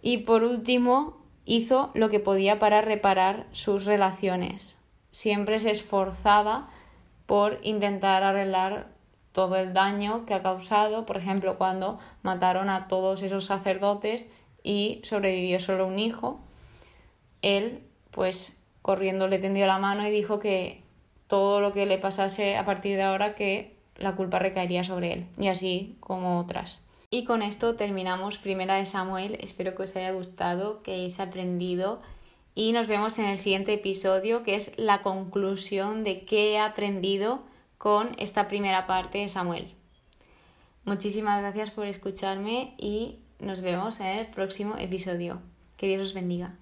Y 0.00 0.18
por 0.18 0.44
último, 0.44 1.18
hizo 1.48 1.90
lo 1.94 2.10
que 2.10 2.20
podía 2.20 2.58
para 2.58 2.82
reparar 2.82 3.46
sus 3.52 3.86
relaciones. 3.86 4.76
Siempre 5.12 5.58
se 5.58 5.70
esforzaba 5.70 6.68
por 7.24 7.58
intentar 7.62 8.22
arreglar 8.22 8.88
todo 9.32 9.56
el 9.56 9.72
daño 9.72 10.26
que 10.26 10.34
ha 10.34 10.42
causado, 10.42 11.06
por 11.06 11.16
ejemplo, 11.16 11.56
cuando 11.56 11.98
mataron 12.22 12.68
a 12.68 12.86
todos 12.86 13.22
esos 13.22 13.46
sacerdotes 13.46 14.26
y 14.62 15.00
sobrevivió 15.04 15.58
solo 15.58 15.86
un 15.86 15.98
hijo, 15.98 16.38
él 17.40 17.82
pues 18.10 18.56
corriendo 18.82 19.26
le 19.26 19.38
tendió 19.38 19.66
la 19.66 19.78
mano 19.78 20.06
y 20.06 20.10
dijo 20.10 20.38
que 20.38 20.82
todo 21.28 21.62
lo 21.62 21.72
que 21.72 21.86
le 21.86 21.98
pasase 21.98 22.56
a 22.58 22.66
partir 22.66 22.96
de 22.96 23.04
ahora 23.04 23.34
que 23.34 23.74
la 23.96 24.16
culpa 24.16 24.38
recaería 24.38 24.84
sobre 24.84 25.12
él, 25.14 25.26
y 25.38 25.48
así 25.48 25.96
como 26.00 26.38
otras. 26.38 26.82
Y 27.10 27.24
con 27.24 27.40
esto 27.40 27.74
terminamos 27.74 28.36
Primera 28.36 28.74
de 28.74 28.84
Samuel. 28.84 29.38
Espero 29.40 29.74
que 29.74 29.84
os 29.84 29.96
haya 29.96 30.12
gustado, 30.12 30.82
que 30.82 30.92
hayáis 30.92 31.20
aprendido 31.20 32.02
y 32.54 32.72
nos 32.72 32.86
vemos 32.86 33.18
en 33.18 33.26
el 33.26 33.38
siguiente 33.38 33.72
episodio 33.72 34.42
que 34.42 34.56
es 34.56 34.76
la 34.76 35.00
conclusión 35.00 36.04
de 36.04 36.24
qué 36.24 36.52
he 36.52 36.58
aprendido 36.58 37.44
con 37.78 38.10
esta 38.18 38.46
primera 38.48 38.86
parte 38.86 39.18
de 39.18 39.28
Samuel. 39.28 39.72
Muchísimas 40.84 41.40
gracias 41.40 41.70
por 41.70 41.86
escucharme 41.86 42.74
y 42.76 43.20
nos 43.38 43.62
vemos 43.62 44.00
en 44.00 44.06
el 44.06 44.26
próximo 44.26 44.76
episodio. 44.76 45.40
Que 45.76 45.86
Dios 45.86 46.08
os 46.08 46.14
bendiga. 46.14 46.56